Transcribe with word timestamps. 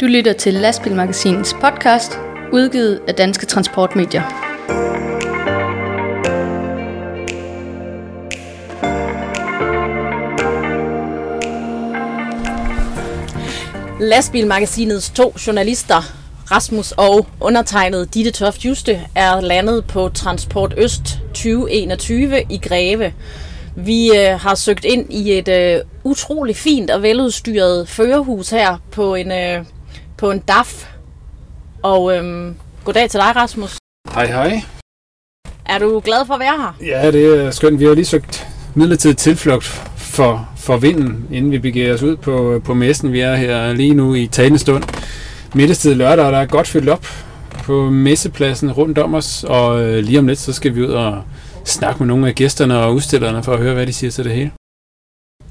Du 0.00 0.06
lytter 0.06 0.32
til 0.38 0.54
Lastbilmagasinets 0.54 1.54
podcast, 1.60 2.18
udgivet 2.52 3.00
af 3.08 3.14
Danske 3.14 3.46
Transportmedier. 3.46 4.22
Lastbilmagasinets 14.00 15.10
to 15.10 15.34
journalister, 15.46 16.02
Rasmus 16.50 16.92
og 16.92 17.26
undertegnet 17.40 18.14
Ditte 18.14 18.30
Toft 18.30 18.64
Juste, 18.64 19.00
er 19.14 19.40
landet 19.40 19.84
på 19.84 20.08
Transport 20.08 20.74
Øst 20.76 21.18
2021 21.28 22.42
i 22.50 22.58
Greve. 22.58 23.12
Vi 23.76 24.08
øh, 24.16 24.40
har 24.40 24.54
søgt 24.54 24.84
ind 24.84 25.12
i 25.12 25.38
et 25.38 25.48
øh, 25.48 25.80
utrolig 26.04 26.56
fint 26.56 26.90
og 26.90 27.02
veludstyret 27.02 27.88
førerhus 27.88 28.50
her 28.50 28.76
på 28.90 29.14
en, 29.14 29.32
øh, 29.32 29.64
på 30.16 30.30
en 30.30 30.38
DAF. 30.38 30.86
Og 31.82 32.16
øh, 32.16 32.52
goddag 32.84 33.10
til 33.10 33.20
dig, 33.20 33.36
Rasmus. 33.36 33.76
Hej 34.14 34.26
hej. 34.26 34.62
Er 35.66 35.78
du 35.78 36.00
glad 36.04 36.26
for 36.26 36.34
at 36.34 36.40
være 36.40 36.56
her? 36.56 36.76
Ja, 36.86 37.10
det 37.10 37.44
er 37.44 37.50
skønt. 37.50 37.80
Vi 37.80 37.84
har 37.84 37.94
lige 37.94 38.04
søgt 38.04 38.46
midlertidigt 38.74 39.18
tilflugt 39.18 39.64
for, 39.96 40.48
for 40.56 40.76
vinden, 40.76 41.28
inden 41.32 41.52
vi 41.52 41.58
begiver 41.58 41.94
os 41.94 42.02
ud 42.02 42.16
på, 42.16 42.62
på 42.64 42.74
messen. 42.74 43.12
Vi 43.12 43.20
er 43.20 43.34
her 43.34 43.72
lige 43.72 43.94
nu 43.94 44.14
i 44.14 44.26
talende 44.26 44.58
stund. 44.58 44.84
Middagstid 45.54 45.94
lørdag, 45.94 46.24
og 46.24 46.32
der 46.32 46.38
er 46.38 46.46
godt 46.46 46.66
fyldt 46.66 46.88
op 46.88 47.06
på 47.64 47.90
messepladsen 47.90 48.72
rundt 48.72 48.98
om 48.98 49.14
os. 49.14 49.44
Og 49.44 49.82
øh, 49.82 50.04
lige 50.04 50.18
om 50.18 50.26
lidt, 50.26 50.38
så 50.38 50.52
skal 50.52 50.74
vi 50.74 50.82
ud 50.82 50.92
og 50.92 51.22
snakke 51.64 51.98
med 51.98 52.06
nogle 52.06 52.28
af 52.28 52.34
gæsterne 52.34 52.78
og 52.78 52.94
udstillerne 52.94 53.42
for 53.42 53.52
at 53.52 53.58
høre, 53.58 53.74
hvad 53.74 53.86
de 53.86 53.92
siger 53.92 54.10
til 54.10 54.24
det 54.24 54.32
hele. 54.32 54.50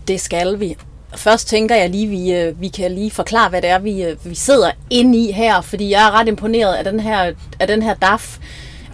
Det 0.07 0.21
skal 0.21 0.59
vi. 0.59 0.75
Først 1.15 1.47
tænker 1.47 1.75
jeg 1.75 1.89
lige, 1.89 2.07
vi, 2.07 2.33
øh, 2.33 2.61
vi 2.61 2.67
kan 2.67 2.91
lige 2.91 3.11
forklare, 3.11 3.49
hvad 3.49 3.61
det 3.61 3.69
er, 3.69 3.79
vi, 3.79 4.03
øh, 4.03 4.25
vi 4.25 4.35
sidder 4.35 4.71
inde 4.89 5.17
i 5.17 5.31
her, 5.31 5.61
fordi 5.61 5.89
jeg 5.89 6.07
er 6.07 6.11
ret 6.11 6.27
imponeret 6.27 6.73
af 6.73 6.83
den 6.83 6.99
her, 6.99 7.31
af 7.59 7.67
den 7.67 7.81
her 7.81 7.93
DAF 7.93 8.37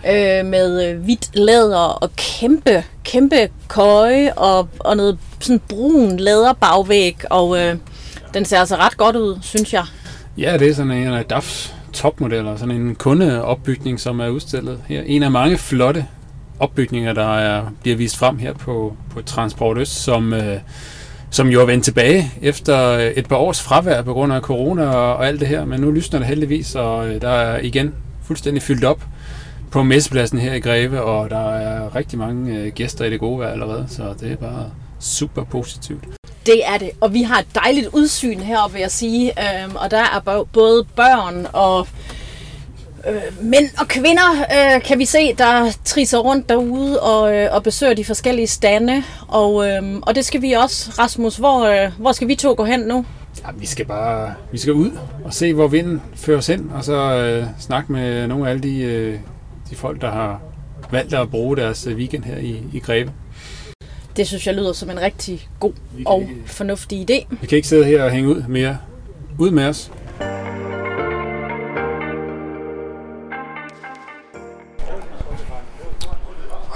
øh, 0.06 0.46
med 0.46 0.90
øh, 0.90 1.04
hvidt 1.04 1.30
læder 1.34 1.78
og 1.78 2.16
kæmpe, 2.16 2.84
kæmpe 3.04 3.50
køje 3.68 4.34
og, 4.34 4.68
og 4.80 4.98
noget 4.98 5.18
sådan 5.40 5.62
brun 5.70 6.18
læderbagvæg, 6.18 7.18
og 7.30 7.60
øh, 7.60 7.76
den 8.34 8.46
ser 8.46 8.60
altså 8.60 8.76
ret 8.76 8.98
godt 8.98 9.16
ud, 9.16 9.38
synes 9.42 9.74
jeg. 9.74 9.86
Ja, 10.38 10.58
det 10.58 10.70
er 10.70 10.74
sådan 10.74 10.92
en 10.92 11.08
af 11.08 11.26
DAFs 11.26 11.76
topmodeller, 11.94 12.58
sådan 12.58 12.76
en 12.76 12.96
kundeopbygning, 12.96 14.00
som 14.00 14.20
er 14.20 14.28
udstillet 14.28 14.80
her. 14.88 15.02
En 15.06 15.24
af 15.24 15.32
mange 15.32 15.58
flotte 15.58 16.06
opbygninger, 16.60 17.14
der 17.14 17.38
er, 17.38 17.64
bliver 17.82 17.98
vist 17.98 18.18
frem 18.18 18.38
her 18.38 18.54
på, 18.54 18.94
på 19.14 19.22
Transport 19.22 19.78
Øst, 19.78 20.04
som, 20.04 20.34
øh, 20.34 20.58
som 21.30 21.48
jo 21.48 21.62
er 21.62 21.66
vendt 21.66 21.84
tilbage 21.84 22.32
efter 22.42 22.90
øh, 22.90 23.06
et 23.06 23.28
par 23.28 23.36
års 23.36 23.62
fravær 23.62 24.02
på 24.02 24.14
grund 24.14 24.34
af 24.34 24.42
corona 24.42 24.86
og, 24.86 25.16
og 25.16 25.28
alt 25.28 25.40
det 25.40 25.48
her, 25.48 25.66
men 25.66 25.80
nu 25.80 25.92
lysner 25.92 26.20
det 26.20 26.28
heldigvis, 26.28 26.76
og 26.76 27.08
øh, 27.08 27.22
der 27.22 27.30
er 27.30 27.60
igen 27.60 27.94
fuldstændig 28.24 28.64
fyldt 28.64 28.84
op 28.84 29.02
på 29.72 29.84
messepladsen 29.84 30.40
her 30.40 30.54
i 30.54 30.60
Greve, 30.60 31.02
og 31.02 31.30
der 31.30 31.54
er 31.54 31.96
rigtig 31.96 32.20
mange 32.20 32.58
øh, 32.58 32.72
gæster 32.72 33.06
i 33.06 33.10
det 33.10 33.20
gode 33.20 33.40
vejr 33.40 33.52
allerede, 33.52 33.86
så 33.90 34.14
det 34.20 34.32
er 34.32 34.36
bare 34.36 34.66
super 35.00 35.44
positivt. 35.44 36.04
Det 36.46 36.62
er 36.66 36.78
det, 36.78 36.90
og 37.02 37.14
vi 37.14 37.22
har 37.22 37.40
et 37.40 37.56
dejligt 37.56 37.88
udsyn 37.94 38.40
heroppe, 38.40 38.74
vil 38.74 38.82
jeg 38.82 38.92
sige, 38.92 39.32
øhm, 39.64 39.76
og 39.76 39.92
der 39.92 40.02
er 40.02 40.46
både 40.54 40.86
børn 40.96 41.48
og 41.54 41.88
øh, 43.08 43.46
mænd 43.46 43.66
og 43.80 43.88
kvinder, 43.88 44.46
øh, 44.76 44.82
kan 44.82 45.00
vi 45.00 45.06
se, 45.06 45.34
der 45.34 45.78
trisser 45.86 46.18
rundt 46.18 46.50
derude 46.50 47.02
og, 47.02 47.36
øh, 47.36 47.48
og 47.52 47.64
besøger 47.64 47.94
de 47.94 48.06
forskellige 48.06 48.48
stande, 48.48 49.04
og, 49.28 49.68
øh, 49.70 49.84
og 50.02 50.16
det 50.16 50.26
skal 50.26 50.42
vi 50.42 50.52
også. 50.52 50.92
Rasmus, 51.00 51.38
hvor, 51.38 51.66
øh, 51.66 51.92
hvor 51.98 52.12
skal 52.12 52.28
vi 52.28 52.36
to 52.36 52.54
gå 52.58 52.64
hen 52.64 52.80
nu? 52.80 53.06
Ja, 53.46 53.50
vi 53.58 53.66
skal 53.66 53.86
bare 53.86 54.34
vi 54.52 54.58
skal 54.58 54.74
ud 54.74 54.92
og 55.26 55.34
se, 55.34 55.54
hvor 55.54 55.68
vinden 55.68 56.02
fører 56.16 56.38
os 56.38 56.48
hen, 56.48 56.72
og 56.76 56.84
så 56.84 56.94
øh, 56.94 57.46
snakke 57.60 57.92
med 57.92 58.28
nogle 58.28 58.46
af 58.46 58.50
alle 58.50 58.64
de, 58.64 58.82
øh, 58.82 59.20
de 59.70 59.76
folk, 59.76 60.02
der 60.02 60.12
har 60.12 60.42
valgt 60.92 61.14
at 61.14 61.30
bruge 61.30 61.58
deres 61.58 61.88
øh, 61.88 61.96
weekend 61.98 62.24
her 62.24 62.38
i, 62.38 62.64
i 62.74 62.80
Greve. 62.80 63.12
Det 64.18 64.28
synes 64.28 64.48
jeg 64.48 64.56
lyder 64.56 64.74
som 64.74 64.90
en 64.90 65.02
rigtig 65.02 65.48
god 65.60 65.74
og 66.06 66.30
fornuftig 66.46 67.00
idé. 67.12 67.36
Vi 67.42 67.48
kan 67.48 67.56
ikke 67.56 67.68
sidde 67.68 67.86
her 67.86 68.04
og 68.04 68.12
hænge 68.12 68.30
ud 68.30 68.44
mere. 68.48 68.78
Ud 69.38 69.52
med 69.52 69.66
os. 69.66 69.92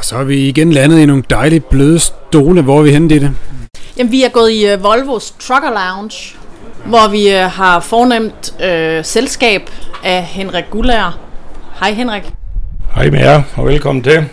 Og 0.04 0.08
så 0.08 0.18
er 0.18 0.24
vi 0.24 0.48
igen 0.48 0.74
landet 0.74 1.00
i 1.00 1.06
nogle 1.06 1.24
dejlige 1.30 1.60
bløde 1.60 2.00
stole. 2.00 2.62
Hvor 2.62 2.80
er 2.80 2.82
vi 2.82 2.92
henne, 2.92 3.10
det? 3.10 3.32
Jamen, 3.98 4.12
vi 4.12 4.24
er 4.24 4.30
gået 4.30 4.52
i 4.52 4.74
uh, 4.74 4.84
Volvos 4.84 5.32
Trucker 5.40 5.70
Lounge, 5.70 6.36
hvor 6.86 7.10
vi 7.12 7.28
uh, 7.28 7.52
har 7.52 7.80
fornemt 7.80 8.54
uh, 8.60 9.06
selskab 9.06 9.62
af 10.04 10.24
Henrik 10.24 10.64
Gullager. 10.70 11.20
Hej 11.80 11.92
Henrik. 11.92 12.24
Hej 12.96 13.10
med 13.10 13.20
jer, 13.20 13.42
og 13.56 13.66
velkommen 13.66 14.04
til. 14.04 14.26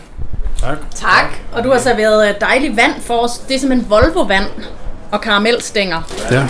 Tak. 0.60 0.78
Tak. 0.94 1.38
Og 1.52 1.64
du 1.64 1.70
har 1.70 1.78
serveret 1.78 2.36
dejligt 2.40 2.76
vand 2.76 3.00
for 3.00 3.14
os. 3.14 3.38
Det 3.38 3.54
er 3.54 3.58
simpelthen 3.58 3.90
Volvo-vand 3.90 4.46
og 5.10 5.20
karamelstænger. 5.20 6.02
Ja. 6.30 6.46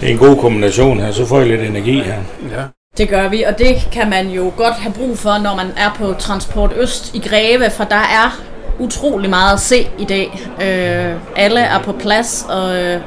Det 0.00 0.08
er 0.08 0.12
en 0.12 0.18
god 0.18 0.36
kombination 0.36 1.00
her, 1.00 1.12
så 1.12 1.26
får 1.26 1.40
I 1.40 1.48
lidt 1.48 1.60
energi 1.60 2.02
her. 2.02 2.18
ja. 2.50 2.62
Det 2.98 3.08
gør 3.08 3.28
vi, 3.28 3.42
og 3.42 3.58
det 3.58 3.88
kan 3.92 4.10
man 4.10 4.30
jo 4.30 4.52
godt 4.56 4.74
have 4.74 4.92
brug 4.92 5.18
for, 5.18 5.38
når 5.38 5.56
man 5.56 5.66
er 5.76 5.90
på 5.96 6.14
Transport 6.18 6.72
Øst 6.76 7.14
i 7.14 7.18
Greve, 7.18 7.70
for 7.70 7.84
der 7.84 7.96
er 7.96 8.42
utrolig 8.78 9.30
meget 9.30 9.52
at 9.52 9.60
se 9.60 9.88
i 9.98 10.04
dag. 10.04 10.40
Øh, 10.62 11.20
alle 11.36 11.60
er 11.60 11.78
på 11.78 11.92
plads, 11.92 12.46
og, 12.48 12.62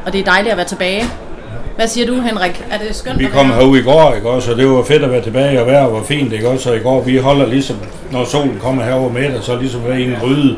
og 0.05 0.13
det 0.13 0.19
er 0.19 0.23
dejligt 0.25 0.51
at 0.51 0.57
være 0.57 0.65
tilbage. 0.65 1.03
Hvad 1.75 1.87
siger 1.87 2.07
du, 2.07 2.21
Henrik? 2.21 2.65
Er 2.71 2.77
det 2.77 2.95
skønt 2.95 3.19
Vi 3.19 3.25
kom 3.25 3.51
herud 3.51 3.77
i 3.77 3.81
går, 3.81 4.13
ikke 4.15 4.29
også, 4.29 4.51
og 4.51 4.57
det 4.57 4.69
var 4.69 4.83
fedt 4.83 5.03
at 5.03 5.11
være 5.11 5.21
tilbage, 5.21 5.61
og 5.61 5.67
vejret 5.67 5.93
var 5.93 6.03
fint, 6.03 6.33
ikke 6.33 6.49
også, 6.49 6.63
så 6.63 6.73
i 6.73 6.79
går, 6.79 7.01
vi 7.01 7.17
holder 7.17 7.45
ligesom, 7.45 7.77
når 8.11 8.25
solen 8.25 8.59
kommer 8.61 8.83
herover 8.83 9.09
med, 9.11 9.41
så 9.41 9.55
ligesom 9.55 9.87
være 9.87 10.01
i 10.01 10.03
en 10.03 10.15
gryde. 10.21 10.57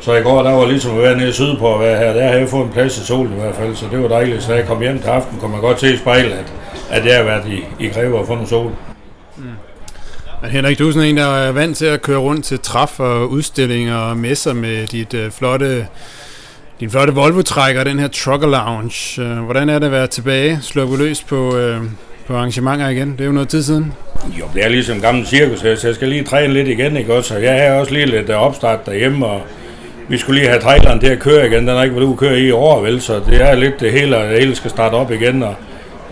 Så 0.00 0.14
i 0.14 0.22
går, 0.22 0.42
der 0.42 0.52
var 0.52 0.66
ligesom 0.66 0.96
at 0.96 1.02
være 1.02 1.16
nede 1.16 1.32
sydpå 1.32 1.74
at 1.74 1.80
være 1.80 1.98
her, 1.98 2.12
der 2.12 2.26
har 2.28 2.34
jeg 2.34 2.48
fået 2.48 2.64
en 2.64 2.72
plads 2.72 2.98
i 2.98 3.06
solen 3.06 3.32
i 3.32 3.40
hvert 3.40 3.54
fald, 3.54 3.76
så 3.76 3.86
det 3.90 4.02
var 4.02 4.08
dejligt. 4.08 4.42
Så 4.42 4.52
da 4.52 4.58
jeg 4.58 4.66
kom 4.66 4.80
hjem 4.80 4.98
til 4.98 5.08
aften, 5.08 5.38
kunne 5.40 5.52
man 5.52 5.60
godt 5.60 5.80
se 5.80 5.94
i 5.94 5.96
spejlet, 5.96 6.32
at, 6.32 6.52
at 6.90 7.06
jeg 7.06 7.16
har 7.16 7.24
været 7.24 7.46
i, 7.48 7.84
i 7.84 7.88
Greve 7.88 8.18
og 8.18 8.26
fået 8.26 8.38
noget 8.38 8.48
sol. 8.48 8.70
Men 10.42 10.50
Henrik, 10.50 10.78
du 10.78 10.88
er 10.88 10.92
sådan 10.92 11.08
en, 11.08 11.16
der 11.16 11.24
er 11.26 11.52
vant 11.52 11.76
til 11.76 11.86
at 11.86 12.02
køre 12.02 12.18
rundt 12.18 12.44
til 12.44 12.58
træf 12.58 13.00
og 13.00 13.30
udstillinger 13.30 13.96
og 13.96 14.16
messer 14.16 14.52
med 14.52 14.86
dit 14.86 15.14
øh, 15.14 15.30
flotte, 15.30 15.86
din 16.80 16.90
flotte 16.90 17.12
Volvo-trækker, 17.12 17.84
den 17.84 17.98
her 17.98 18.08
Trucker 18.08 18.48
Lounge. 18.48 19.22
Øh, 19.22 19.44
hvordan 19.44 19.68
er 19.68 19.78
det 19.78 19.86
at 19.86 19.92
være 19.92 20.06
tilbage, 20.06 20.58
sluppet 20.62 20.98
løs 20.98 21.22
på, 21.22 21.56
øh, 21.56 21.80
på 22.26 22.36
arrangementer 22.36 22.88
igen? 22.88 23.12
Det 23.12 23.20
er 23.20 23.24
jo 23.24 23.32
noget 23.32 23.48
tid 23.48 23.62
siden. 23.62 23.92
Jo, 24.38 24.44
det 24.54 24.64
er 24.64 24.68
ligesom 24.68 24.96
en 24.96 25.02
gammel 25.02 25.26
cirkus 25.26 25.60
her, 25.60 25.76
så 25.76 25.86
jeg 25.86 25.94
skal 25.94 26.08
lige 26.08 26.24
træne 26.24 26.52
lidt 26.52 26.68
igen, 26.68 26.96
ikke 26.96 27.14
også? 27.14 27.34
Og 27.34 27.42
jeg 27.42 27.70
har 27.70 27.80
også 27.80 27.92
lige 27.92 28.06
lidt 28.06 28.30
øh, 28.30 28.36
opstart 28.36 28.86
derhjemme, 28.86 29.26
og 29.26 29.42
vi 30.08 30.18
skulle 30.18 30.40
lige 30.40 30.48
have 30.50 30.62
traileren 30.62 31.00
til 31.00 31.06
at 31.06 31.18
køre 31.18 31.46
igen. 31.46 31.68
Den 31.68 31.76
har 31.76 31.82
ikke 31.82 31.96
været 31.96 32.06
ude 32.06 32.12
at 32.12 32.18
køre 32.18 32.40
i 32.40 32.50
år, 32.50 32.80
vel? 32.80 33.00
Så 33.00 33.20
det 33.30 33.42
er 33.42 33.54
lidt 33.54 33.80
det 33.80 33.92
hele, 33.92 34.16
og 34.16 34.30
det 34.30 34.38
hele 34.38 34.54
skal 34.54 34.70
starte 34.70 34.94
op 34.94 35.12
igen, 35.12 35.42
og 35.42 35.54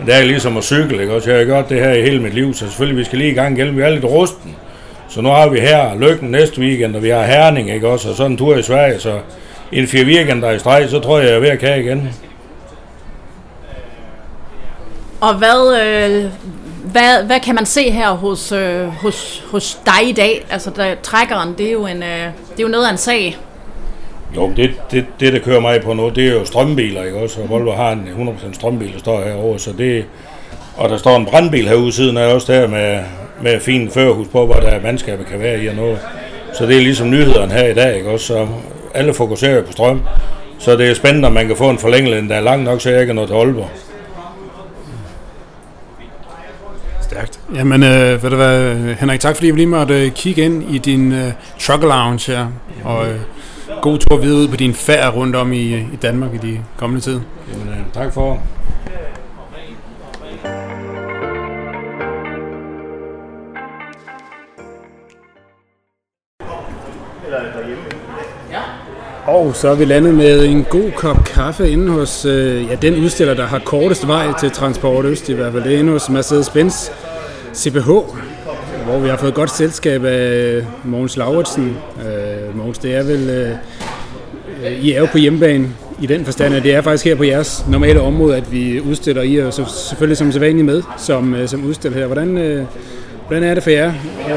det 0.05 0.15
er 0.15 0.23
ligesom 0.23 0.57
at 0.57 0.63
cykle, 0.63 1.01
ikke 1.01 1.13
også? 1.13 1.29
Jeg 1.29 1.39
har 1.39 1.45
gjort 1.45 1.69
det 1.69 1.79
her 1.79 1.91
i 1.91 2.01
hele 2.01 2.21
mit 2.21 2.33
liv, 2.33 2.53
så 2.53 2.59
selvfølgelig 2.59 2.99
vi 2.99 3.03
skal 3.03 3.17
lige 3.17 3.31
i 3.31 3.33
gang 3.33 3.57
igen. 3.57 3.77
Vi 3.77 3.81
er 3.81 3.89
lidt 3.89 4.05
rusten. 4.05 4.55
Så 5.09 5.21
nu 5.21 5.29
har 5.29 5.49
vi 5.49 5.59
her 5.59 5.95
Lykken 5.95 6.31
næste 6.31 6.61
weekend, 6.61 6.95
og 6.95 7.03
vi 7.03 7.09
har 7.09 7.23
Herning, 7.23 7.71
ikke 7.71 7.87
også? 7.87 8.09
Og 8.09 8.15
så 8.15 8.25
en 8.25 8.37
tur 8.37 8.55
i 8.55 8.63
Sverige, 8.63 8.99
så 8.99 9.19
en 9.71 9.87
fire 9.87 10.05
weekender 10.05 10.51
i 10.51 10.59
streg, 10.59 10.89
så 10.89 10.99
tror 10.99 11.19
jeg, 11.19 11.27
jeg 11.27 11.35
er 11.35 11.39
ved 11.39 11.49
at 11.49 11.59
kage 11.59 11.83
igen. 11.83 12.09
Og 15.21 15.33
hvad, 15.33 15.81
øh, 15.81 16.31
hvad, 16.91 17.23
hvad 17.23 17.39
kan 17.39 17.55
man 17.55 17.65
se 17.65 17.91
her 17.91 18.11
hos, 18.11 18.51
øh, 18.51 18.87
hos, 18.87 19.43
hos 19.51 19.79
dig 19.85 20.09
i 20.09 20.11
dag? 20.11 20.45
Altså, 20.49 20.69
der, 20.75 20.95
trækkeren, 21.03 21.55
det 21.57 21.67
er, 21.67 21.71
jo 21.71 21.85
en, 21.85 22.03
øh, 22.03 22.19
det 22.51 22.59
er 22.59 22.63
jo 22.63 22.67
noget 22.67 22.85
af 22.85 22.91
en 22.91 22.97
sag. 22.97 23.37
Jo, 24.35 24.51
det, 24.57 24.71
det, 24.91 25.05
det, 25.19 25.33
der 25.33 25.39
kører 25.39 25.59
mig 25.59 25.81
på 25.81 25.93
nu, 25.93 26.09
det 26.09 26.27
er 26.27 26.33
jo 26.33 26.45
strømbiler, 26.45 27.03
ikke 27.03 27.17
også? 27.17 27.41
Og 27.41 27.49
Volvo 27.49 27.71
har 27.71 27.91
en 27.91 28.07
100% 28.51 28.53
strømbil, 28.53 28.93
der 28.93 28.99
står 28.99 29.23
herovre, 29.23 29.59
så 29.59 29.71
det... 29.77 30.05
Og 30.77 30.89
der 30.89 30.97
står 30.97 31.17
en 31.17 31.25
brandbil 31.25 31.67
herude 31.67 31.91
siden 31.91 32.17
af 32.17 32.33
også 32.33 32.53
der 32.53 32.67
med, 32.67 32.99
med 33.41 33.59
fin 33.59 33.89
førerhus 33.91 34.27
på, 34.27 34.45
hvor 34.45 34.55
der 34.55 34.81
mandskabet 34.81 35.27
kan 35.27 35.39
være 35.39 35.63
i 35.63 35.67
og 35.67 35.75
noget. 35.75 35.99
Så 36.53 36.65
det 36.65 36.77
er 36.77 36.81
ligesom 36.81 37.09
nyhederne 37.09 37.53
her 37.53 37.67
i 37.67 37.73
dag, 37.73 37.97
ikke 37.97 38.09
også? 38.09 38.25
Så 38.25 38.47
alle 38.93 39.13
fokuserer 39.13 39.63
på 39.63 39.71
strøm. 39.71 40.01
Så 40.59 40.77
det 40.77 40.89
er 40.89 40.93
spændende, 40.93 41.25
om 41.25 41.33
man 41.33 41.47
kan 41.47 41.55
få 41.55 41.69
en 41.69 41.77
forlængelse, 41.77 42.29
der 42.29 42.35
er 42.35 42.41
lang 42.41 42.63
nok, 42.63 42.81
så 42.81 42.89
jeg 42.89 43.01
ikke 43.01 43.11
er 43.11 43.15
noget 43.15 43.29
til 43.29 43.35
Aalborg. 43.35 43.69
Stærkt. 47.01 47.39
Jamen, 47.55 47.83
øh, 47.83 48.23
ved 48.23 48.29
du 48.29 48.35
hvad, 48.35 48.75
Henrik, 48.99 49.19
tak 49.19 49.35
fordi 49.35 49.47
vi 49.51 49.57
lige 49.57 49.67
måtte 49.67 50.05
øh, 50.05 50.11
kigge 50.11 50.41
ind 50.41 50.75
i 50.75 50.77
din 50.77 51.11
øh, 51.11 51.31
Trucker 51.59 51.87
Lounge 51.87 52.31
her. 52.31 52.47
Og 52.83 53.07
øh, 53.07 53.19
god 53.81 53.97
tur 53.97 54.17
videre 54.17 54.39
ud 54.39 54.47
på 54.47 54.55
din 54.55 54.73
færd 54.73 55.15
rundt 55.15 55.35
om 55.35 55.53
i, 55.53 55.75
i 55.75 55.97
Danmark 56.01 56.33
i 56.33 56.37
de 56.37 56.59
kommende 56.77 57.01
tid. 57.01 57.19
Jamen, 57.53 57.67
øh, 57.67 57.93
tak 57.93 58.13
for. 58.13 58.41
Og 69.27 69.55
så 69.55 69.67
er 69.67 69.75
vi 69.75 69.85
landet 69.85 70.13
med 70.13 70.45
en 70.45 70.63
god 70.63 70.91
kop 70.91 71.23
kaffe 71.23 71.69
inde 71.69 71.91
hos 71.91 72.25
øh, 72.25 72.67
ja, 72.69 72.75
den 72.75 73.03
udstiller, 73.03 73.33
der 73.33 73.45
har 73.45 73.59
kortest 73.59 74.07
vej 74.07 74.27
til 74.39 74.51
Transport 74.51 75.05
Øst, 75.05 75.29
i 75.29 75.33
hvert 75.33 75.53
fald. 75.53 75.63
Det 75.63 75.75
er 75.75 75.79
inde 75.79 75.91
hos 75.91 76.09
Mercedes-Benz 76.09 76.91
CPH, 77.53 77.89
hvor 78.85 78.99
vi 78.99 79.09
har 79.09 79.17
fået 79.17 79.33
godt 79.33 79.51
selskab 79.51 80.05
af 80.05 80.61
Mogens 80.83 81.17
Lauritsen. 81.17 81.77
Øh, 81.99 82.57
Mogens, 82.57 82.77
det 82.77 82.95
er 82.95 83.03
vel... 83.03 83.29
Øh, 83.29 83.51
I 84.81 84.91
er 84.91 84.99
jo 84.99 85.05
på 85.05 85.17
hjemmebane 85.17 85.69
i 86.01 86.05
den 86.05 86.25
forstand, 86.25 86.55
at 86.55 86.63
det 86.63 86.73
er 86.73 86.81
faktisk 86.81 87.05
her 87.05 87.15
på 87.15 87.23
jeres 87.23 87.65
normale 87.69 88.01
område, 88.01 88.37
at 88.37 88.51
vi 88.51 88.81
udstiller 88.81 89.21
I, 89.21 89.37
og 89.37 89.53
så 89.53 89.65
selvfølgelig 89.65 90.17
som 90.17 90.31
sædvanligt 90.31 90.65
med 90.65 90.83
som, 90.97 91.35
øh, 91.35 91.47
som 91.47 91.65
udstiller 91.65 91.99
her. 91.99 92.05
Hvordan, 92.05 92.37
øh, 92.37 92.65
hvordan 93.27 93.43
er 93.43 93.53
det 93.53 93.63
for 93.63 93.69
jer 93.69 93.93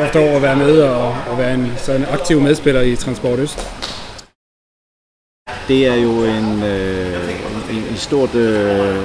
efter 0.07 0.21
år 0.21 0.37
at 0.37 0.43
være 0.43 0.57
med 0.57 0.81
og, 0.81 1.09
og 1.09 1.39
være 1.39 1.55
en 1.55 1.73
sådan 1.77 2.07
aktiv 2.13 2.41
medspiller 2.41 2.81
i 2.81 2.97
Transport 2.97 3.39
Øst? 3.39 3.88
Det 5.69 5.87
er 5.87 5.95
jo 5.95 6.11
en, 6.11 6.63
øh, 6.63 7.31
en, 7.71 7.77
en, 7.91 7.97
stort, 7.97 8.35
øh, 8.35 8.97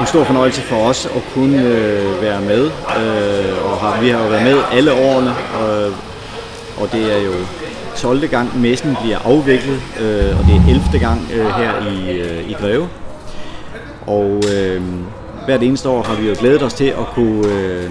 en 0.00 0.06
stor 0.06 0.24
fornøjelse 0.24 0.60
for 0.60 0.76
os 0.76 1.06
at 1.06 1.22
kunne 1.34 1.62
øh, 1.62 2.22
være 2.22 2.40
med. 2.40 2.64
Øh, 2.66 3.64
og 3.64 3.76
har, 3.78 4.00
vi 4.00 4.08
har 4.08 4.22
jo 4.22 4.28
været 4.28 4.42
med 4.42 4.58
alle 4.72 4.92
årene, 4.92 5.30
og, 5.60 5.92
og 6.82 6.92
det 6.92 7.12
er 7.16 7.22
jo 7.24 7.32
12. 7.96 8.28
gang 8.28 8.60
messen 8.60 8.96
bliver 9.02 9.18
afviklet, 9.24 9.80
øh, 10.00 10.38
og 10.38 10.44
det 10.44 10.54
er 10.54 10.68
11. 10.68 10.98
gang 11.00 11.28
øh, 11.34 11.46
her 11.46 11.72
i, 11.90 12.20
øh, 12.20 12.50
i 12.50 12.52
Greve. 12.52 12.88
Og 14.06 14.42
øh, 14.54 14.82
hvert 15.44 15.62
eneste 15.62 15.88
år 15.88 16.02
har 16.02 16.14
vi 16.14 16.28
jo 16.28 16.34
glædet 16.38 16.62
os 16.62 16.74
til 16.74 16.84
at 16.86 17.06
kunne 17.14 17.46
øh, 17.46 17.90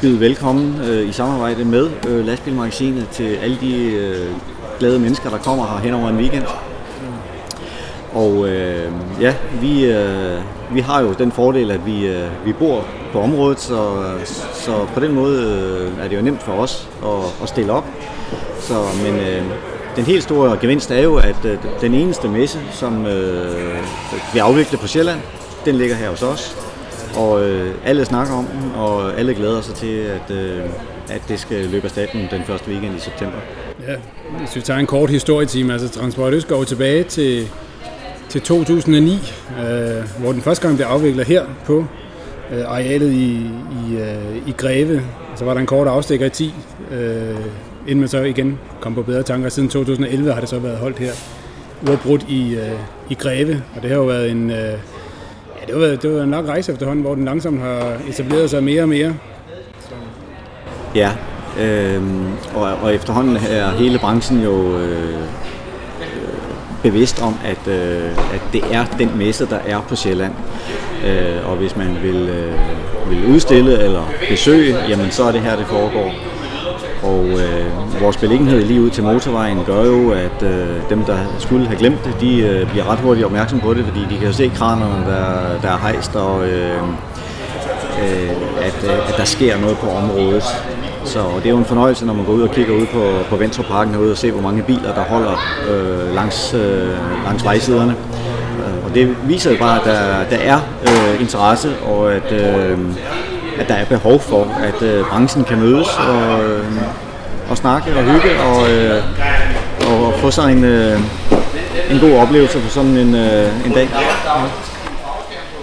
byde 0.00 0.20
velkommen 0.20 0.80
øh, 0.84 1.08
i 1.08 1.12
samarbejde 1.12 1.64
med 1.64 1.90
øh, 2.08 2.26
Lastbilmagasinet 2.26 3.08
til 3.08 3.36
alle 3.42 3.58
de 3.60 3.84
øh, 3.84 4.30
glade 4.78 4.98
mennesker, 4.98 5.30
der 5.30 5.38
kommer 5.38 5.66
her 5.66 5.78
hen 5.84 5.94
over 5.94 6.08
en 6.08 6.16
weekend. 6.16 6.44
Og 8.14 8.48
øh, 8.48 8.92
ja, 9.20 9.34
vi, 9.60 9.84
øh, 9.84 10.38
vi 10.72 10.80
har 10.80 11.00
jo 11.02 11.12
den 11.12 11.32
fordel, 11.32 11.70
at 11.70 11.86
vi, 11.86 12.06
øh, 12.06 12.28
vi 12.44 12.52
bor 12.52 12.84
på 13.12 13.20
området, 13.20 13.60
så, 13.60 14.02
så 14.54 14.86
på 14.94 15.00
den 15.00 15.14
måde 15.14 15.42
øh, 15.98 16.04
er 16.04 16.08
det 16.08 16.16
jo 16.16 16.22
nemt 16.22 16.42
for 16.42 16.52
os 16.52 16.88
at, 17.04 17.42
at 17.42 17.48
stille 17.48 17.72
op. 17.72 17.84
Så, 18.60 18.74
men 19.04 19.14
øh, 19.14 19.42
den 19.96 20.04
helt 20.04 20.22
store 20.22 20.58
gevinst 20.60 20.90
er 20.90 21.00
jo, 21.00 21.16
at 21.16 21.44
øh, 21.44 21.58
den 21.80 21.94
eneste 21.94 22.28
messe, 22.28 22.58
som 22.72 23.06
øh, 23.06 23.76
vi 24.34 24.38
afvikler 24.38 24.78
på 24.78 24.86
Sjælland, 24.86 25.20
den 25.64 25.74
ligger 25.74 25.96
her 25.96 26.10
hos 26.10 26.22
os. 26.22 26.56
Og 27.16 27.42
øh, 27.48 27.74
alle 27.84 28.04
snakker 28.04 28.34
om 28.34 28.44
den, 28.44 28.72
og 28.76 29.18
alle 29.18 29.34
glæder 29.34 29.60
sig 29.60 29.74
til, 29.74 29.96
at, 29.96 30.36
øh, 30.36 30.60
at 31.10 31.22
det 31.28 31.40
skal 31.40 31.66
løbe 31.66 31.90
af 31.96 32.28
den 32.30 32.42
første 32.46 32.70
weekend 32.70 32.96
i 32.96 33.00
september. 33.00 33.38
Ja, 33.88 33.94
hvis 34.38 34.56
vi 34.56 34.60
tager 34.60 34.80
en 34.80 34.86
kort 34.86 35.10
historietime, 35.10 35.72
altså 35.72 35.88
Transport 35.88 36.32
Østgaard 36.32 36.66
tilbage 36.66 37.04
til 37.04 37.48
til 38.32 38.40
2009, 38.40 39.12
øh, 39.12 40.20
hvor 40.20 40.32
den 40.32 40.42
første 40.42 40.66
gang 40.66 40.76
blev 40.76 40.86
afviklet 40.86 41.26
her 41.26 41.44
på 41.64 41.84
øh, 42.52 42.64
arealet 42.66 43.12
i, 43.12 43.50
i, 43.88 43.96
øh, 43.96 44.48
i 44.48 44.52
Greve. 44.56 45.02
Så 45.36 45.44
var 45.44 45.54
der 45.54 45.60
en 45.60 45.66
kort 45.66 45.86
afstikker 45.86 46.26
i 46.26 46.30
10, 46.30 46.54
øh, 46.92 47.36
inden 47.86 48.00
man 48.00 48.08
så 48.08 48.18
igen 48.18 48.58
kom 48.80 48.94
på 48.94 49.02
bedre 49.02 49.22
tanker. 49.22 49.48
Siden 49.48 49.68
2011 49.68 50.32
har 50.32 50.40
det 50.40 50.48
så 50.48 50.58
været 50.58 50.78
holdt 50.78 50.98
her 50.98 51.12
uafbrudt 51.88 52.26
i, 52.28 52.54
øh, 52.54 52.72
i 53.10 53.14
Greve, 53.14 53.62
og 53.76 53.82
det 53.82 53.90
har 53.90 53.96
jo 53.96 54.04
været 54.04 54.30
en, 54.30 54.50
øh, 54.50 54.56
ja, 54.56 55.66
det 55.66 55.72
har 55.72 55.78
været, 55.78 56.02
det 56.02 56.10
har 56.10 56.14
været 56.14 56.24
en 56.24 56.30
lang 56.30 56.48
rejse 56.48 56.72
efterhånden, 56.72 57.04
hvor 57.04 57.14
den 57.14 57.24
langsomt 57.24 57.60
har 57.60 57.96
etableret 58.08 58.50
sig 58.50 58.64
mere 58.64 58.82
og 58.82 58.88
mere. 58.88 59.14
Så. 59.80 59.94
Ja, 60.94 61.10
øh, 61.60 62.02
og, 62.54 62.62
og 62.82 62.94
efterhånden 62.94 63.36
er 63.36 63.70
hele 63.70 63.98
branchen 63.98 64.42
jo 64.42 64.78
øh, 64.78 65.18
bevidst 66.82 67.22
om, 67.22 67.34
at, 67.44 67.68
øh, 67.68 68.10
at 68.34 68.42
det 68.52 68.62
er 68.72 68.84
den 68.98 69.10
messe, 69.18 69.46
der 69.46 69.58
er 69.66 69.80
på 69.88 69.96
Sjælland. 69.96 70.32
Øh, 71.06 71.50
og 71.50 71.56
hvis 71.56 71.76
man 71.76 71.98
vil, 72.02 72.28
øh, 72.28 72.54
vil 73.10 73.34
udstille 73.34 73.82
eller 73.82 74.02
besøge, 74.28 74.76
jamen 74.88 75.10
så 75.10 75.24
er 75.24 75.32
det 75.32 75.40
her, 75.40 75.56
det 75.56 75.66
foregår. 75.66 76.12
Og 77.02 77.24
øh, 77.24 78.02
vores 78.02 78.16
beliggenhed 78.16 78.64
lige 78.64 78.80
ud 78.80 78.90
til 78.90 79.04
motorvejen 79.04 79.58
gør 79.66 79.84
jo, 79.84 80.10
at 80.10 80.42
øh, 80.42 80.90
dem, 80.90 81.04
der 81.04 81.18
skulle 81.38 81.66
have 81.66 81.78
glemt 81.78 82.04
det, 82.04 82.20
de 82.20 82.40
øh, 82.40 82.70
bliver 82.70 82.92
ret 82.92 82.98
hurtigt 82.98 83.26
opmærksom 83.26 83.60
på 83.60 83.74
det, 83.74 83.84
fordi 83.84 84.00
de 84.00 84.18
kan 84.18 84.26
jo 84.26 84.32
se 84.32 84.52
kranerne, 84.54 85.06
der, 85.06 85.60
der 85.62 85.68
er 85.68 85.78
hejst, 85.78 86.16
og 86.16 86.48
øh, 86.48 86.82
øh, 88.02 88.30
at, 88.60 88.84
øh, 88.84 89.08
at 89.08 89.14
der 89.16 89.24
sker 89.24 89.60
noget 89.60 89.78
på 89.78 89.90
området. 89.90 90.44
Så 91.12 91.18
det 91.36 91.46
er 91.46 91.50
jo 91.50 91.58
en 91.58 91.64
fornøjelse, 91.64 92.06
når 92.06 92.14
man 92.14 92.24
går 92.24 92.32
ud 92.32 92.42
og 92.42 92.50
kigger 92.50 92.74
ud 92.74 92.86
på, 92.86 93.12
på 93.28 93.36
Venstreparken 93.36 93.94
herude 93.94 94.10
og 94.10 94.16
ser, 94.18 94.32
hvor 94.32 94.42
mange 94.42 94.62
biler, 94.62 94.94
der 94.94 95.02
holder 95.02 95.36
øh, 95.70 96.14
langs, 96.14 96.54
øh, 96.54 96.88
langs 97.24 97.44
vejsiderne. 97.44 97.94
Øh, 98.58 98.84
og 98.84 98.94
det 98.94 99.16
viser 99.28 99.50
jo 99.50 99.58
bare, 99.58 99.80
at 99.80 99.84
der, 99.84 100.36
der 100.36 100.42
er 100.42 100.60
øh, 100.82 101.20
interesse, 101.20 101.72
og 101.86 102.12
at, 102.12 102.32
øh, 102.32 102.78
at 103.58 103.68
der 103.68 103.74
er 103.74 103.84
behov 103.84 104.20
for, 104.20 104.48
at 104.62 104.82
øh, 104.82 105.04
branchen 105.04 105.44
kan 105.44 105.58
mødes 105.60 105.88
og, 106.08 106.44
øh, 106.44 106.64
og 107.50 107.56
snakke 107.56 107.96
og 107.96 108.02
hygge 108.02 108.40
og, 108.40 108.70
øh, 108.70 109.02
og 109.90 110.14
få 110.18 110.30
sig 110.30 110.52
en, 110.52 110.64
øh, 110.64 111.00
en 111.90 112.00
god 112.00 112.12
oplevelse 112.12 112.58
på 112.58 112.68
sådan 112.68 112.96
en, 112.96 113.14
øh, 113.14 113.66
en 113.66 113.72
dag. 113.72 113.88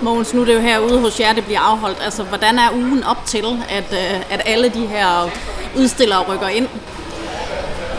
Mogens, 0.01 0.34
nu 0.34 0.42
er 0.42 0.46
det 0.46 0.56
jo 0.56 0.60
herude 0.60 1.00
hos 1.00 1.19
jer, 1.19 1.34
det 1.34 1.46
bliver 1.46 1.60
afholdt. 1.60 1.98
Altså, 2.04 2.24
hvordan 2.24 2.60
er 2.60 2.69
ugen 2.75 3.04
op 3.04 3.25
til, 3.25 3.46
at, 3.69 3.84
øh, 3.92 4.19
at 4.30 4.42
alle 4.46 4.69
de 4.69 4.88
her 4.88 5.30
udstillere 5.78 6.22
rykker 6.22 6.48
ind? 6.48 6.68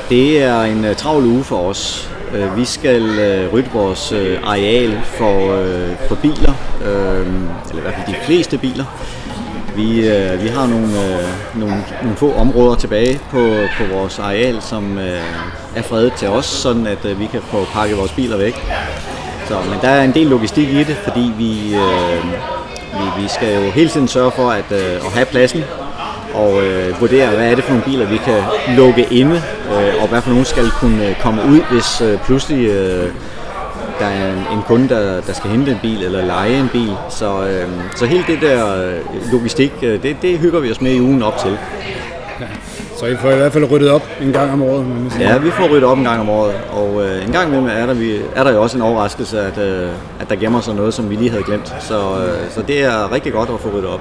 Det 0.08 0.42
er 0.42 0.62
en 0.62 0.84
uh, 0.84 0.96
travl 0.96 1.24
uge 1.24 1.44
for 1.44 1.68
os. 1.68 2.10
Uh, 2.34 2.56
vi 2.56 2.64
skal 2.64 3.02
uh, 3.02 3.52
rydde 3.52 3.68
vores 3.72 4.12
uh, 4.12 4.50
areal 4.50 5.00
for, 5.04 5.60
uh, 5.60 6.08
for 6.08 6.14
biler, 6.14 6.54
uh, 6.80 6.86
eller 6.86 7.78
i 7.78 7.80
hvert 7.80 7.94
fald 7.94 8.06
de 8.06 8.20
fleste 8.24 8.58
biler. 8.58 8.84
Vi, 9.76 9.98
uh, 9.98 10.42
vi 10.42 10.48
har 10.48 10.66
nogle, 10.66 10.86
uh, 10.86 11.60
nogle, 11.60 11.84
nogle 12.02 12.16
få 12.16 12.34
områder 12.34 12.74
tilbage 12.74 13.20
på, 13.30 13.56
på 13.78 13.94
vores 13.94 14.18
areal, 14.18 14.62
som 14.62 14.96
uh, 14.96 15.76
er 15.76 15.82
fredet 15.82 16.12
til 16.12 16.28
os, 16.28 16.46
sådan 16.46 16.86
at 16.86 17.04
uh, 17.04 17.20
vi 17.20 17.26
kan 17.26 17.40
få 17.42 17.64
pakket 17.72 17.98
vores 17.98 18.12
biler 18.12 18.36
væk. 18.36 18.66
Så, 19.50 19.56
men 19.70 19.78
der 19.82 19.88
er 19.88 20.04
en 20.04 20.14
del 20.14 20.26
logistik 20.26 20.68
i 20.68 20.84
det, 20.84 20.96
fordi 20.96 21.32
vi, 21.38 21.74
øh, 21.74 22.24
vi, 22.92 23.22
vi 23.22 23.28
skal 23.28 23.64
jo 23.64 23.70
hele 23.70 23.90
tiden 23.90 24.08
sørge 24.08 24.30
for 24.30 24.50
at, 24.50 24.72
øh, 24.72 24.94
at 25.06 25.12
have 25.14 25.26
pladsen 25.26 25.64
og 26.34 26.62
øh, 26.62 27.00
vurdere, 27.00 27.28
hvad 27.36 27.50
er 27.50 27.54
det 27.54 27.64
for 27.64 27.70
nogle 27.70 27.84
biler, 27.84 28.06
vi 28.06 28.16
kan 28.16 28.42
lukke 28.76 29.06
inde, 29.10 29.42
øh, 29.66 30.02
og 30.02 30.08
hvad 30.08 30.22
for 30.22 30.30
nogle 30.30 30.44
skal 30.44 30.70
kunne 30.70 31.16
komme 31.22 31.42
ud, 31.42 31.60
hvis 31.70 32.00
øh, 32.00 32.18
pludselig 32.18 32.66
øh, 32.66 33.10
der 33.98 34.06
er 34.06 34.32
en, 34.32 34.58
en 34.58 34.62
kunde, 34.66 34.88
der, 34.88 35.20
der 35.20 35.32
skal 35.32 35.50
hente 35.50 35.70
en 35.70 35.78
bil 35.82 36.02
eller 36.02 36.24
lege 36.24 36.58
en 36.58 36.68
bil. 36.72 36.92
Så, 37.08 37.46
øh, 37.46 37.68
så 37.96 38.06
hele 38.06 38.24
det 38.26 38.40
der 38.40 38.84
øh, 38.84 39.32
logistik, 39.32 39.72
øh, 39.82 40.02
det, 40.02 40.16
det 40.22 40.38
hygger 40.38 40.60
vi 40.60 40.70
os 40.70 40.80
med 40.80 40.92
i 40.92 41.00
ugen 41.00 41.22
op 41.22 41.38
til. 41.38 41.58
Så 43.00 43.06
I 43.06 43.16
får 43.16 43.30
i 43.30 43.36
hvert 43.36 43.52
fald 43.52 43.70
ryddet 43.70 43.90
op 43.90 44.02
en 44.22 44.32
gang 44.32 44.52
om 44.52 44.62
året? 44.62 44.86
Man 44.86 45.10
ja, 45.20 45.38
vi 45.38 45.50
får 45.50 45.68
ryddet 45.68 45.84
op 45.84 45.98
en 45.98 46.04
gang 46.04 46.20
om 46.20 46.28
året, 46.28 46.54
og 46.72 47.06
øh, 47.06 47.26
en 47.26 47.32
gang 47.32 47.48
imellem 47.48 47.68
er 47.68 47.86
der, 47.86 47.94
vi, 47.94 48.20
er 48.36 48.44
der 48.44 48.52
jo 48.52 48.62
også 48.62 48.76
en 48.76 48.82
overraskelse, 48.82 49.40
at, 49.40 49.58
øh, 49.58 49.88
at 50.20 50.30
der 50.30 50.36
gemmer 50.36 50.60
sig 50.60 50.74
noget, 50.74 50.94
som 50.94 51.10
vi 51.10 51.14
lige 51.14 51.30
havde 51.30 51.42
glemt. 51.42 51.74
Så, 51.80 51.94
øh, 51.94 52.50
så 52.50 52.62
det 52.62 52.84
er 52.84 53.12
rigtig 53.12 53.32
godt 53.32 53.50
at 53.50 53.60
få 53.60 53.68
ryddet 53.68 53.88
op. 53.88 54.00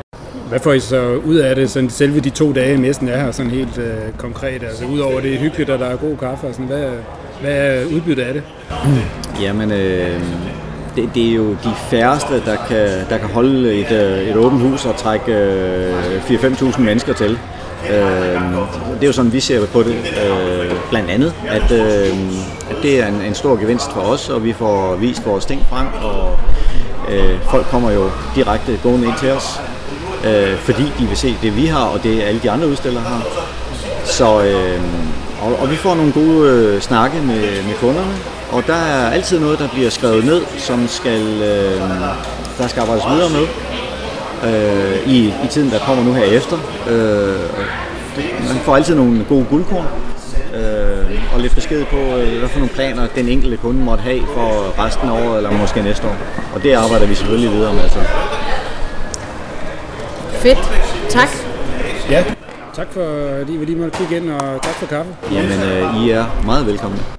Hvad 0.50 0.60
får 0.60 0.74
I 0.74 0.80
så 0.80 1.20
ud 1.26 1.36
af 1.36 1.56
det, 1.56 1.70
sådan 1.70 1.90
selve 1.90 2.20
de 2.20 2.30
to 2.30 2.54
dage, 2.54 2.78
messen 2.78 3.10
er 3.10 3.18
her, 3.18 3.32
sådan 3.32 3.52
helt 3.52 3.78
øh, 3.78 3.94
konkret? 4.18 4.64
Altså 4.64 4.86
udover 4.86 5.20
det 5.20 5.34
er 5.34 5.40
hyggeligt, 5.40 5.70
og 5.70 5.80
der 5.80 5.86
er 5.86 5.96
god 5.96 6.18
kaffe, 6.18 6.48
og 6.48 6.54
sådan, 6.54 6.68
hvad, 6.68 6.90
hvad 7.42 7.52
er 7.52 7.86
udbyttet 7.96 8.24
af 8.24 8.34
det? 8.34 8.44
Jamen, 9.44 9.72
øh, 9.72 10.22
det, 10.96 11.10
det 11.16 11.30
er 11.30 11.36
jo 11.36 11.50
de 11.50 11.74
færreste, 11.90 12.34
der 12.46 12.56
kan, 12.68 12.88
der 13.10 13.18
kan 13.18 13.30
holde 13.30 13.74
et, 13.74 13.92
øh, 13.92 14.30
et 14.30 14.36
åbent 14.36 14.62
hus 14.62 14.86
og 14.86 14.96
trække 14.96 15.32
øh, 15.32 16.22
4-5.000 16.30 16.82
mennesker 16.82 17.14
til. 17.14 17.40
Øh, 17.90 18.42
det 18.96 19.04
er 19.04 19.08
jo 19.08 19.14
sådan, 19.14 19.34
vi 19.34 19.40
ser 19.40 19.66
på 19.66 19.84
det, 19.84 19.96
øh, 19.96 20.72
blandt 20.90 21.10
andet, 21.10 21.34
at, 21.48 21.72
øh, 21.72 22.18
at 22.70 22.76
det 22.84 23.04
er 23.04 23.08
en, 23.08 23.22
en 23.22 23.36
stor 23.36 23.56
gevinst 23.56 23.92
for 23.92 24.02
os, 24.02 24.30
og 24.30 24.44
vi 24.44 24.54
får 24.54 24.96
vist 24.96 25.26
vores 25.26 25.46
ting 25.46 25.66
frem, 25.70 25.88
og 26.04 26.40
øh, 27.10 27.40
folk 27.50 27.66
kommer 27.66 27.92
jo 27.92 28.10
direkte 28.36 28.80
gående 28.84 29.08
ind 29.08 29.16
til 29.20 29.32
os, 29.32 29.62
øh, 30.26 30.58
fordi 30.58 30.84
de 31.00 31.06
vil 31.06 31.18
se 31.18 31.36
det, 31.42 31.56
vi 31.56 31.66
har, 31.66 31.86
og 31.86 32.04
det 32.04 32.22
alle 32.22 32.40
de 32.44 32.52
andre 32.52 32.68
udstillere 32.68 33.04
har. 33.04 33.22
Så, 34.06 34.44
øh, 34.44 34.82
og, 35.42 35.60
og 35.62 35.72
vi 35.72 35.76
får 35.76 35.96
nogle 35.96 36.12
gode 36.12 36.50
øh, 36.50 36.82
snakke 36.82 37.18
med, 37.22 37.42
med 37.42 37.74
kunderne, 37.80 38.14
og 38.52 38.64
der 38.68 38.76
er 38.76 39.10
altid 39.10 39.40
noget, 39.40 39.60
der 39.60 39.68
bliver 39.68 39.90
skrevet 39.90 40.26
ned, 40.26 40.42
som 40.58 40.88
skal, 40.88 41.22
øh, 41.22 41.82
der 42.58 42.68
skal 42.68 42.82
arbejdes 42.82 43.06
videre 43.10 43.30
med 43.30 43.69
øh, 44.48 45.14
i, 45.14 45.28
i 45.28 45.48
tiden, 45.50 45.72
der 45.72 45.80
kommer 45.80 46.04
nu 46.04 46.14
her 46.14 46.24
efter. 46.24 46.58
Øh, 46.90 47.40
man 48.48 48.58
får 48.64 48.76
altid 48.76 48.96
nogle 48.96 49.26
gode 49.30 49.46
guldkorn 49.50 49.86
øh, 50.56 51.34
og 51.34 51.40
lidt 51.40 51.56
besked 51.56 51.86
på, 51.86 51.98
øh, 51.98 52.40
hvad 52.40 52.50
for 52.50 52.60
nogle 52.60 52.74
planer 52.74 53.08
den 53.16 53.28
enkelte 53.28 53.58
kunde 53.58 53.80
måtte 53.80 54.04
have 54.04 54.22
for 54.34 54.84
resten 54.86 55.10
af 55.10 55.14
året 55.14 55.38
eller 55.38 55.52
måske 55.52 55.82
næste 55.82 56.08
år. 56.08 56.16
Og 56.56 56.64
det 56.64 56.74
arbejder 56.74 57.08
vi 57.08 57.16
selvfølgelig 57.16 57.52
videre 57.52 57.74
med. 57.74 57.82
Altså. 57.82 58.00
Fedt. 60.32 60.60
Tak. 61.10 61.30
Ja, 62.10 62.24
tak 62.74 62.88
for, 62.92 63.02
at 63.42 63.50
I 63.50 63.58
vil 63.58 63.68
lige 63.68 63.80
måtte 63.80 63.98
kigge 63.98 64.18
ind, 64.18 64.32
og 64.32 64.62
tak 64.64 64.74
for 64.74 64.86
kaffe. 64.86 65.12
Jamen, 65.32 65.62
øh, 65.62 66.04
I 66.04 66.10
er 66.10 66.26
meget 66.46 66.66
velkomne. 66.66 67.19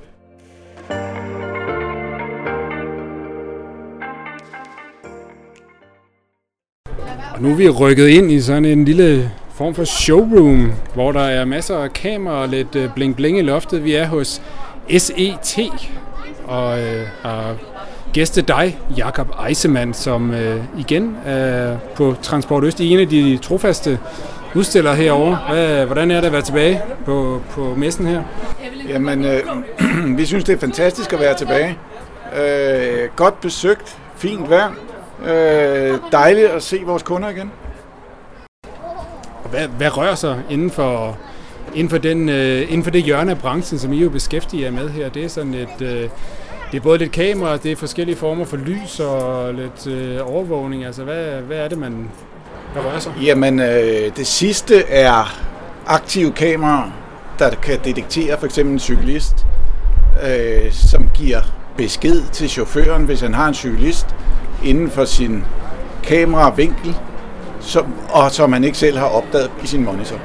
Og 7.40 7.44
nu 7.46 7.52
er 7.52 7.56
vi 7.56 7.68
rykket 7.68 8.08
ind 8.08 8.32
i 8.32 8.40
sådan 8.40 8.64
en 8.64 8.84
lille 8.84 9.30
form 9.54 9.74
for 9.74 9.84
showroom, 9.84 10.72
hvor 10.94 11.12
der 11.12 11.20
er 11.20 11.44
masser 11.44 11.76
af 11.78 11.92
kameraer 11.92 12.42
og 12.42 12.48
lidt 12.48 12.76
øh, 12.76 12.90
bling-bling 12.94 13.38
i 13.38 13.42
loftet. 13.42 13.84
Vi 13.84 13.94
er 13.94 14.06
hos 14.06 14.42
SET 14.98 15.58
og 16.44 16.80
øh, 16.80 17.06
har 17.22 17.54
gæste 18.12 18.42
dig, 18.42 18.78
Jakob 18.96 19.28
Eisemann, 19.48 19.94
som 19.94 20.30
øh, 20.34 20.62
igen 20.78 21.16
er 21.26 21.76
på 21.94 22.14
Transport 22.22 22.64
Øst 22.64 22.80
i 22.80 22.90
en 22.90 23.00
af 23.00 23.08
de 23.08 23.38
trofaste 23.42 23.98
udstillere 24.54 24.96
herovre. 24.96 25.38
Hvad, 25.48 25.86
hvordan 25.86 26.10
er 26.10 26.16
det 26.16 26.26
at 26.26 26.32
være 26.32 26.42
tilbage 26.42 26.82
på, 27.04 27.42
på 27.50 27.74
messen 27.76 28.06
her? 28.06 28.22
Jamen, 28.88 29.24
øh, 29.24 29.40
vi 30.18 30.26
synes, 30.26 30.44
det 30.44 30.54
er 30.54 30.58
fantastisk 30.58 31.12
at 31.12 31.20
være 31.20 31.36
tilbage. 31.36 31.78
Øh, 32.42 33.08
godt 33.16 33.40
besøgt, 33.40 33.98
fint 34.16 34.50
vejr. 34.50 34.70
Øh, 35.26 35.98
dejligt 36.12 36.46
at 36.46 36.62
se 36.62 36.80
vores 36.84 37.02
kunder 37.02 37.28
igen. 37.28 37.52
Hvad, 39.50 39.68
hvad 39.68 39.96
rører 39.96 40.14
sig 40.14 40.42
inden 40.50 40.70
for, 40.70 41.18
inden, 41.74 41.90
for 41.90 41.98
den, 41.98 42.28
øh, 42.28 42.62
inden 42.62 42.84
for 42.84 42.90
det 42.90 43.02
hjørne 43.02 43.30
af 43.30 43.38
branchen, 43.38 43.78
som 43.78 43.92
I 43.92 44.02
jo 44.02 44.10
beskæftiger 44.10 44.64
jer 44.64 44.72
med 44.72 44.88
her? 44.88 45.08
Det 45.08 45.24
er 45.24 45.28
sådan 45.28 45.54
et... 45.54 45.82
Øh, 45.82 46.08
det 46.72 46.76
er 46.76 46.82
både 46.82 46.98
lidt 46.98 47.12
kamera, 47.12 47.56
det 47.56 47.72
er 47.72 47.76
forskellige 47.76 48.16
former 48.16 48.44
for 48.44 48.56
lys 48.56 49.00
og 49.00 49.54
lidt 49.54 49.86
øh, 49.86 50.18
overvågning. 50.24 50.84
Altså, 50.84 51.04
hvad, 51.04 51.40
hvad 51.40 51.56
er 51.56 51.68
det, 51.68 51.78
man 51.78 52.10
hvad 52.72 52.82
rører 52.82 52.98
sig? 52.98 53.12
Jamen, 53.22 53.60
øh, 53.60 54.16
det 54.16 54.26
sidste 54.26 54.82
er 54.82 55.40
aktive 55.86 56.32
kameraer, 56.32 56.90
der 57.38 57.50
kan 57.50 57.78
detektere 57.84 58.38
for 58.38 58.46
eksempel 58.46 58.72
en 58.72 58.78
cyklist, 58.78 59.46
øh, 60.28 60.72
som 60.72 61.08
giver 61.14 61.40
besked 61.76 62.22
til 62.32 62.50
chaufføren, 62.50 63.04
hvis 63.04 63.20
han 63.20 63.34
har 63.34 63.48
en 63.48 63.54
cyklist, 63.54 64.06
inden 64.64 64.90
for 64.90 65.04
sin 65.04 65.44
kameravinkel, 66.02 66.96
som, 67.60 67.94
og 68.08 68.30
som 68.30 68.52
han 68.52 68.64
ikke 68.64 68.78
selv 68.78 68.98
har 68.98 69.06
opdaget 69.06 69.50
i 69.64 69.66
sin 69.66 69.84
monitor. 69.84 70.16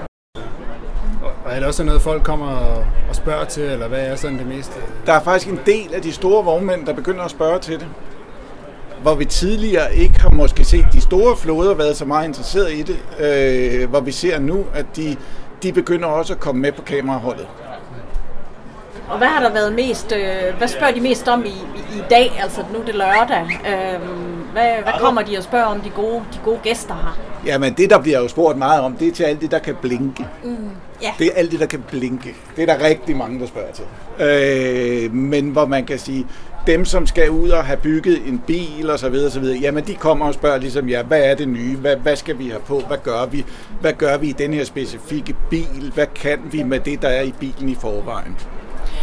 Og 1.46 1.52
er 1.52 1.56
det 1.56 1.64
også 1.68 1.84
noget, 1.84 2.02
folk 2.02 2.24
kommer 2.24 2.48
og 3.10 3.16
spørger 3.16 3.46
til, 3.46 3.64
eller 3.64 3.88
hvad 3.88 4.00
er 4.00 4.16
sådan 4.16 4.38
det 4.38 4.48
meste? 4.48 4.74
Der 5.06 5.14
er 5.14 5.20
faktisk 5.24 5.52
en 5.52 5.60
del 5.66 5.94
af 5.94 6.02
de 6.02 6.12
store 6.12 6.46
vognmænd, 6.46 6.86
der 6.86 6.94
begynder 6.94 7.24
at 7.24 7.32
spørge 7.32 7.60
til 7.60 7.74
det. 7.80 7.88
Hvor 9.02 9.16
vi 9.16 9.26
tidligere 9.26 9.96
ikke 9.96 10.20
har 10.20 10.30
måske 10.30 10.64
set 10.64 10.86
de 10.94 11.02
store 11.02 11.36
flåder 11.38 11.74
været 11.74 11.98
så 11.98 12.06
meget 12.06 12.28
interesseret 12.28 12.72
i 12.72 12.82
det, 12.82 12.98
øh, 13.20 13.90
hvor 13.90 14.00
vi 14.00 14.12
ser 14.12 14.40
nu, 14.40 14.66
at 14.74 14.86
de, 14.96 15.16
de 15.64 15.74
begynder 15.74 16.08
også 16.08 16.34
at 16.34 16.40
komme 16.40 16.62
med 16.62 16.72
på 16.72 16.82
kameraholdet. 16.82 17.48
Og 19.10 19.18
hvad 19.18 19.28
har 19.28 19.44
der 19.44 19.54
været 19.54 19.74
mest, 19.74 20.12
øh, 20.12 20.58
hvad 20.58 20.68
spørger 20.68 20.94
de 20.94 21.02
mest 21.02 21.28
om 21.28 21.46
i, 21.46 21.50
i, 21.50 21.98
i 21.98 22.04
dag, 22.10 22.40
altså 22.44 22.62
nu 22.74 22.80
er 22.80 22.86
det 22.86 22.96
lørdag? 22.96 23.42
Øh, 23.42 24.00
hvad, 24.54 24.72
hvad 24.84 24.94
kommer 25.00 25.22
de 25.22 25.38
og 25.38 25.44
spørger 25.44 25.66
om, 25.66 25.82
de 25.82 25.90
gode, 25.90 26.24
de 26.34 26.40
gode 26.44 26.60
gæster 26.64 26.94
har? 26.94 27.18
Jamen 27.46 27.74
det, 27.74 27.90
der 27.90 28.00
bliver 28.02 28.20
jo 28.20 28.28
spurgt 28.28 28.58
meget 28.58 28.82
om, 28.82 28.94
det 28.96 29.08
er 29.08 29.12
til 29.12 29.24
alt 29.24 29.42
det, 29.42 29.52
der 29.52 29.60
kan 29.60 29.76
blinke. 29.82 30.28
Mm, 30.44 30.56
ja. 31.02 31.12
Det 31.20 31.28
er 31.28 31.32
alt 31.36 31.52
det, 31.52 31.60
der 31.60 31.66
kan 31.66 31.84
blinke. 31.88 32.36
Det 32.56 32.70
er 32.70 32.78
der 32.78 32.86
rigtig 32.86 33.18
mange, 33.18 33.40
der 33.40 33.48
spørger 33.48 33.72
til. 33.72 33.86
Øh, 34.26 35.14
men 35.14 35.50
hvor 35.50 35.66
man 35.66 35.86
kan 35.86 36.00
sige, 36.00 36.28
dem, 36.68 36.86
som 36.86 37.08
skal 37.08 37.30
ud 37.30 37.50
og 37.50 37.66
have 37.66 37.78
bygget 37.78 38.28
en 38.28 38.44
bil 38.48 38.90
og 38.90 39.00
så 39.00 39.10
videre, 39.10 39.32
så 39.32 39.40
videre, 39.40 39.58
jamen 39.58 39.88
de 39.88 39.96
kommer 39.96 40.26
og 40.26 40.34
spørger 40.34 40.58
ligesom, 40.58 40.90
ja, 40.90 41.04
hvad 41.04 41.22
er 41.24 41.36
det 41.36 41.48
nye? 41.48 41.76
Hvad, 41.76 41.96
hvad 41.96 42.16
skal 42.16 42.40
vi 42.40 42.50
have 42.50 42.62
på? 42.62 42.80
Hvad 42.80 42.98
gør 43.04 43.26
vi? 43.26 43.46
Hvad 43.82 43.94
gør 43.94 44.18
vi 44.18 44.28
i 44.28 44.32
den 44.32 44.54
her 44.54 44.64
specifikke 44.64 45.36
bil? 45.50 45.92
Hvad 45.94 46.08
kan 46.16 46.40
vi 46.52 46.64
med 46.64 46.80
det, 46.80 47.02
der 47.02 47.08
er 47.08 47.22
i 47.22 47.34
bilen 47.40 47.70
i 47.70 47.76
forvejen? 47.76 48.38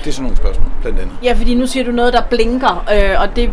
Det 0.00 0.08
er 0.08 0.12
sådan 0.12 0.22
nogle 0.22 0.36
spørgsmål, 0.36 0.70
blandt 0.82 0.98
andet. 0.98 1.14
Ja, 1.22 1.32
fordi 1.32 1.54
nu 1.54 1.66
siger 1.66 1.84
du 1.84 1.90
noget, 1.90 2.12
der 2.12 2.22
blinker, 2.30 2.84
øh, 2.94 3.20
og 3.20 3.36
det, 3.36 3.50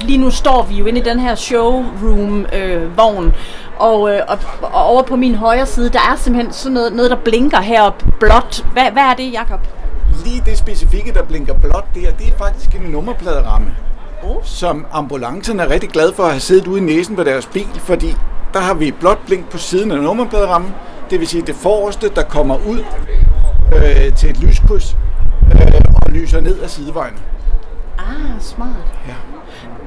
lige 0.00 0.18
nu 0.18 0.30
står 0.30 0.62
vi 0.62 0.74
jo 0.74 0.86
inde 0.86 1.00
i 1.00 1.02
den 1.02 1.18
her 1.18 1.34
showroom-vogn, 1.34 3.24
øh, 3.24 3.32
og, 3.78 4.14
øh, 4.14 4.20
og, 4.28 4.38
og 4.62 4.84
over 4.84 5.02
på 5.02 5.16
min 5.16 5.34
højre 5.34 5.66
side, 5.66 5.88
der 5.88 5.98
er 5.98 6.16
simpelthen 6.16 6.52
sådan 6.52 6.72
noget, 6.72 6.92
noget 6.92 7.10
der 7.10 7.16
blinker 7.16 7.60
heroppe 7.60 8.04
blåt. 8.20 8.64
Hvad, 8.72 8.90
hvad 8.92 9.02
er 9.02 9.14
det, 9.14 9.32
Jakob? 9.32 9.60
Lige 10.24 10.42
det 10.46 10.58
specifikke, 10.58 11.12
der 11.12 11.22
blinker 11.22 11.54
blåt 11.54 11.84
der, 11.94 12.10
det 12.18 12.28
er 12.28 12.38
faktisk 12.38 12.74
en 12.74 12.82
nummerpladeramme, 12.90 13.74
oh. 14.22 14.36
som 14.42 14.86
ambulancen 14.92 15.60
er 15.60 15.70
rigtig 15.70 15.90
glad 15.90 16.12
for 16.12 16.22
at 16.22 16.30
have 16.30 16.40
siddet 16.40 16.66
ude 16.66 16.80
i 16.80 16.84
næsen 16.84 17.16
på 17.16 17.24
deres 17.24 17.46
bil, 17.46 17.68
fordi 17.78 18.16
der 18.54 18.60
har 18.60 18.74
vi 18.74 18.90
blåt 18.90 19.18
blink 19.26 19.48
på 19.50 19.58
siden 19.58 19.90
af 19.90 19.98
nummerpladerammen, 19.98 20.74
det 21.10 21.20
vil 21.20 21.28
sige 21.28 21.42
det 21.42 21.54
forreste, 21.54 22.08
der 22.08 22.22
kommer 22.22 22.56
ud 22.68 22.78
øh, 23.74 24.16
til 24.16 24.30
et 24.30 24.38
lyskryds, 24.42 24.96
og 26.10 26.16
lyser 26.16 26.40
ned 26.40 26.62
ad 26.62 26.68
sidevejen. 26.68 27.14
Ah, 27.98 28.40
smart. 28.40 28.68
Ja. 29.08 29.14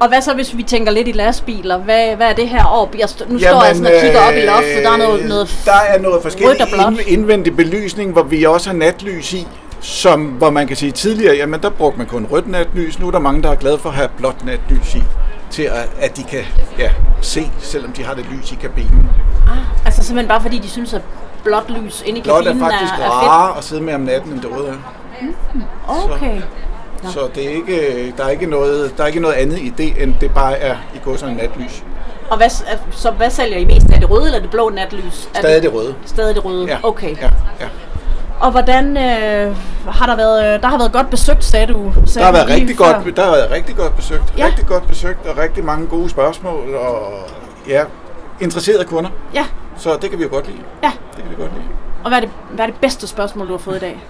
Og 0.00 0.08
hvad 0.08 0.22
så, 0.22 0.34
hvis 0.34 0.56
vi 0.56 0.62
tænker 0.62 0.92
lidt 0.92 1.08
i 1.08 1.12
lastbiler? 1.12 1.78
Hvad, 1.78 2.16
hvad 2.16 2.26
er 2.26 2.32
det 2.32 2.48
her 2.48 2.64
op? 2.64 2.94
Jeg 2.94 3.04
st- 3.04 3.32
nu 3.32 3.38
står 3.38 3.64
jeg 3.64 3.76
sådan 3.76 3.94
og 3.94 4.00
kigger 4.02 4.20
op 4.20 4.34
i 4.34 4.40
loftet. 4.40 4.84
Der 4.84 4.90
er 4.92 4.96
noget, 4.96 5.28
noget 5.28 5.62
der 5.64 5.72
er 5.88 5.98
noget 5.98 6.22
forskelligt 6.22 7.08
indvendig 7.08 7.56
belysning, 7.56 8.12
hvor 8.12 8.22
vi 8.22 8.44
også 8.44 8.70
har 8.70 8.76
natlys 8.76 9.32
i. 9.32 9.46
Som, 9.80 10.24
hvor 10.24 10.50
man 10.50 10.66
kan 10.66 10.76
sige 10.76 10.92
tidligere, 10.92 11.36
jamen 11.36 11.62
der 11.62 11.70
brugte 11.70 11.98
man 11.98 12.06
kun 12.06 12.26
rødt 12.30 12.48
natlys. 12.48 12.98
Nu 12.98 13.06
er 13.06 13.10
der 13.10 13.18
mange, 13.18 13.42
der 13.42 13.50
er 13.50 13.54
glade 13.54 13.78
for 13.78 13.88
at 13.88 13.94
have 13.94 14.08
blåt 14.16 14.44
natlys 14.44 14.94
i 14.94 15.02
til 15.50 15.62
at, 15.62 15.88
at 16.00 16.16
de 16.16 16.22
kan 16.22 16.40
ja, 16.78 16.90
se, 17.20 17.50
selvom 17.58 17.92
de 17.92 18.04
har 18.04 18.14
det 18.14 18.26
lys 18.30 18.52
i 18.52 18.54
kabinen. 18.54 19.08
Ah, 19.50 19.86
altså 19.86 20.02
simpelthen 20.04 20.28
bare 20.28 20.40
fordi 20.40 20.58
de 20.58 20.68
synes, 20.68 20.94
at 20.94 21.02
blåt 21.44 21.70
lys 21.70 22.02
inde 22.06 22.18
i 22.18 22.22
blåt 22.22 22.44
kabinen 22.44 22.62
er 22.62 22.70
faktisk 22.70 22.92
er, 22.98 23.04
er 23.04 23.10
rarere 23.10 23.58
at 23.58 23.64
sidde 23.64 23.82
med 23.82 23.94
om 23.94 24.00
natten, 24.00 24.32
end 24.32 24.40
det 24.40 24.50
røde 24.56 24.68
er. 24.68 25.03
Okay. 25.88 26.40
Så, 27.02 27.12
så 27.12 27.28
det 27.34 27.44
er 27.46 27.50
ikke, 27.50 28.14
der, 28.16 28.24
er 28.24 28.28
ikke 28.28 28.46
noget, 28.46 28.94
der 28.96 29.02
er 29.02 29.06
ikke 29.06 29.20
noget 29.20 29.34
andet 29.34 29.58
i 29.58 29.72
det, 29.78 30.02
end 30.02 30.14
det 30.20 30.34
bare 30.34 30.58
er 30.58 30.76
i 30.94 30.98
går 31.04 31.16
sådan 31.16 31.34
natlys. 31.34 31.84
Og 32.30 32.36
hvad, 32.36 32.50
så 32.90 33.10
hvad 33.10 33.30
sælger 33.30 33.58
I 33.58 33.64
mest? 33.64 33.86
Er 33.90 33.98
det 33.98 34.10
røde 34.10 34.26
eller 34.26 34.40
det 34.40 34.50
blå 34.50 34.70
natlys? 34.70 35.28
Er 35.34 35.38
Stadig 35.38 35.62
det, 35.62 35.62
det 35.62 35.74
røde. 35.80 35.94
Stadig 36.06 36.34
det 36.34 36.44
røde, 36.44 36.66
ja. 36.66 36.78
okay. 36.82 37.16
Ja, 37.16 37.30
ja. 37.60 37.66
Og 38.40 38.50
hvordan 38.50 38.96
øh, 38.96 39.56
har 39.86 40.06
der 40.06 40.16
været, 40.16 40.62
der 40.62 40.68
har 40.68 40.78
været 40.78 40.92
godt 40.92 41.10
besøgt, 41.10 41.44
sagde 41.44 41.66
du? 41.66 41.92
Sagde 42.06 42.26
der, 42.26 42.32
har 42.32 42.32
været 42.32 42.60
rigtig 42.60 42.76
godt, 42.76 43.16
der 43.16 43.24
har 43.24 43.30
været 43.30 43.50
rigtig 43.50 43.76
godt 43.76 43.96
besøgt. 43.96 44.34
Ja. 44.38 44.46
Rigtig 44.46 44.66
godt 44.66 44.88
besøgt 44.88 45.26
og 45.26 45.38
rigtig 45.38 45.64
mange 45.64 45.86
gode 45.86 46.10
spørgsmål 46.10 46.74
og 46.74 47.12
ja, 47.68 47.84
interesserede 48.40 48.84
kunder. 48.84 49.10
Ja. 49.34 49.46
Så 49.76 49.96
det 50.02 50.10
kan 50.10 50.18
vi 50.18 50.24
jo 50.24 50.30
godt 50.30 50.46
lide. 50.46 50.58
Ja. 50.82 50.92
Det 51.16 51.22
kan 51.22 51.30
vi 51.30 51.42
godt 51.42 51.52
lide. 51.54 51.64
Og 52.04 52.08
hvad 52.10 52.18
er 52.18 52.20
det, 52.20 52.30
hvad 52.50 52.64
er 52.64 52.70
det 52.70 52.80
bedste 52.80 53.06
spørgsmål, 53.06 53.46
du 53.46 53.52
har 53.52 53.58
fået 53.58 53.76
i 53.76 53.80
dag? 53.80 54.04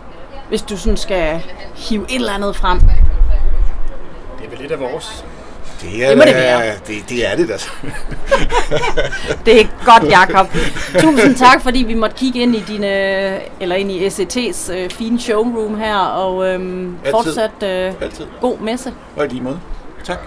Hvis 0.48 0.62
du 0.62 0.76
sådan 0.76 0.96
skal 0.96 1.42
hive 1.74 2.04
et 2.08 2.14
eller 2.14 2.32
andet 2.32 2.56
frem. 2.56 2.80
Det 2.80 4.44
er 4.44 4.50
vel 4.50 4.58
lidt 4.58 4.72
af 4.72 4.80
vores. 4.80 5.24
Det, 5.80 6.04
er 6.04 6.08
det 6.08 6.18
må 6.18 6.24
det 6.24 6.34
være. 6.34 6.72
Det, 6.86 7.08
det 7.08 7.30
er 7.32 7.36
det 7.36 7.48
da. 7.48 7.54
det 9.46 9.60
er 9.60 9.66
godt, 9.84 10.10
Jakob. 10.10 10.46
Tusind 10.98 11.36
tak, 11.36 11.62
fordi 11.62 11.78
vi 11.82 11.94
måtte 11.94 12.16
kigge 12.16 12.40
ind 12.40 12.56
i 12.56 12.60
dine, 12.60 12.86
eller 13.62 13.76
ind 13.76 13.90
i 13.90 14.06
SET's 14.06 14.72
øh, 14.72 14.90
fine 14.90 15.20
showroom 15.20 15.78
her, 15.78 15.96
og 15.98 16.46
øhm, 16.48 16.96
fortsat 17.10 17.62
øh, 17.62 17.92
Altid. 18.00 18.26
god 18.40 18.58
messe. 18.58 18.92
Og 19.16 19.24
i 19.24 19.28
lige 19.28 19.40
måde. 19.42 19.60
Tak. 20.04 20.18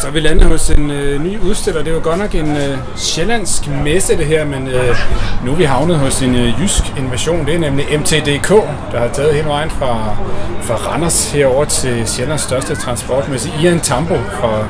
Så 0.00 0.06
er 0.06 0.10
vi 0.10 0.20
landet 0.20 0.46
hos 0.46 0.70
en 0.70 0.90
øh, 0.90 1.22
ny 1.22 1.40
udstiller. 1.40 1.82
Det 1.82 1.94
var 1.94 2.00
godt 2.00 2.18
nok 2.18 2.34
en 2.34 2.56
øh, 2.56 2.78
sjællandsk 2.96 3.68
messe 3.84 4.16
det 4.16 4.26
her, 4.26 4.44
men 4.44 4.68
øh, 4.68 4.96
nu 5.44 5.52
er 5.52 5.56
vi 5.56 5.64
havnet 5.64 5.98
hos 5.98 6.22
en 6.22 6.34
øh, 6.34 6.62
jysk 6.62 6.82
invasion. 6.98 7.46
Det 7.46 7.54
er 7.54 7.58
nemlig 7.58 7.86
MTDK, 7.98 8.48
der 8.92 8.98
har 8.98 9.10
taget 9.12 9.34
hele 9.34 9.48
vejen 9.48 9.70
fra, 9.70 10.16
fra 10.62 10.74
Randers 10.74 11.30
herover 11.32 11.64
til 11.64 12.08
Sjællands 12.08 12.42
største 12.42 12.74
transportmesse. 12.74 13.50
Ian 13.62 13.80
Tambo 13.80 14.14
fra 14.14 14.66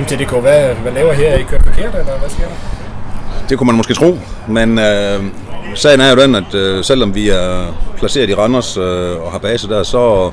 MTDK. 0.00 0.30
Hvad, 0.30 0.74
hvad 0.74 0.92
laver 0.92 1.12
her? 1.12 1.28
Er 1.28 1.38
I 1.38 1.42
kørt 1.42 1.62
forkert, 1.66 1.94
eller 1.94 2.18
hvad 2.18 2.30
sker 2.30 2.44
der? 2.44 2.54
Det 3.48 3.58
kunne 3.58 3.66
man 3.66 3.76
måske 3.76 3.94
tro, 3.94 4.18
men 4.48 4.78
øh, 4.78 5.24
sagen 5.74 6.00
er 6.00 6.10
jo 6.10 6.16
den, 6.16 6.34
at 6.34 6.54
øh, 6.54 6.84
selvom 6.84 7.14
vi 7.14 7.28
er 7.28 7.74
placeret 7.98 8.30
i 8.30 8.34
Randers 8.34 8.76
øh, 8.76 9.24
og 9.24 9.32
har 9.32 9.38
base 9.38 9.68
der, 9.68 9.82
så 9.82 10.30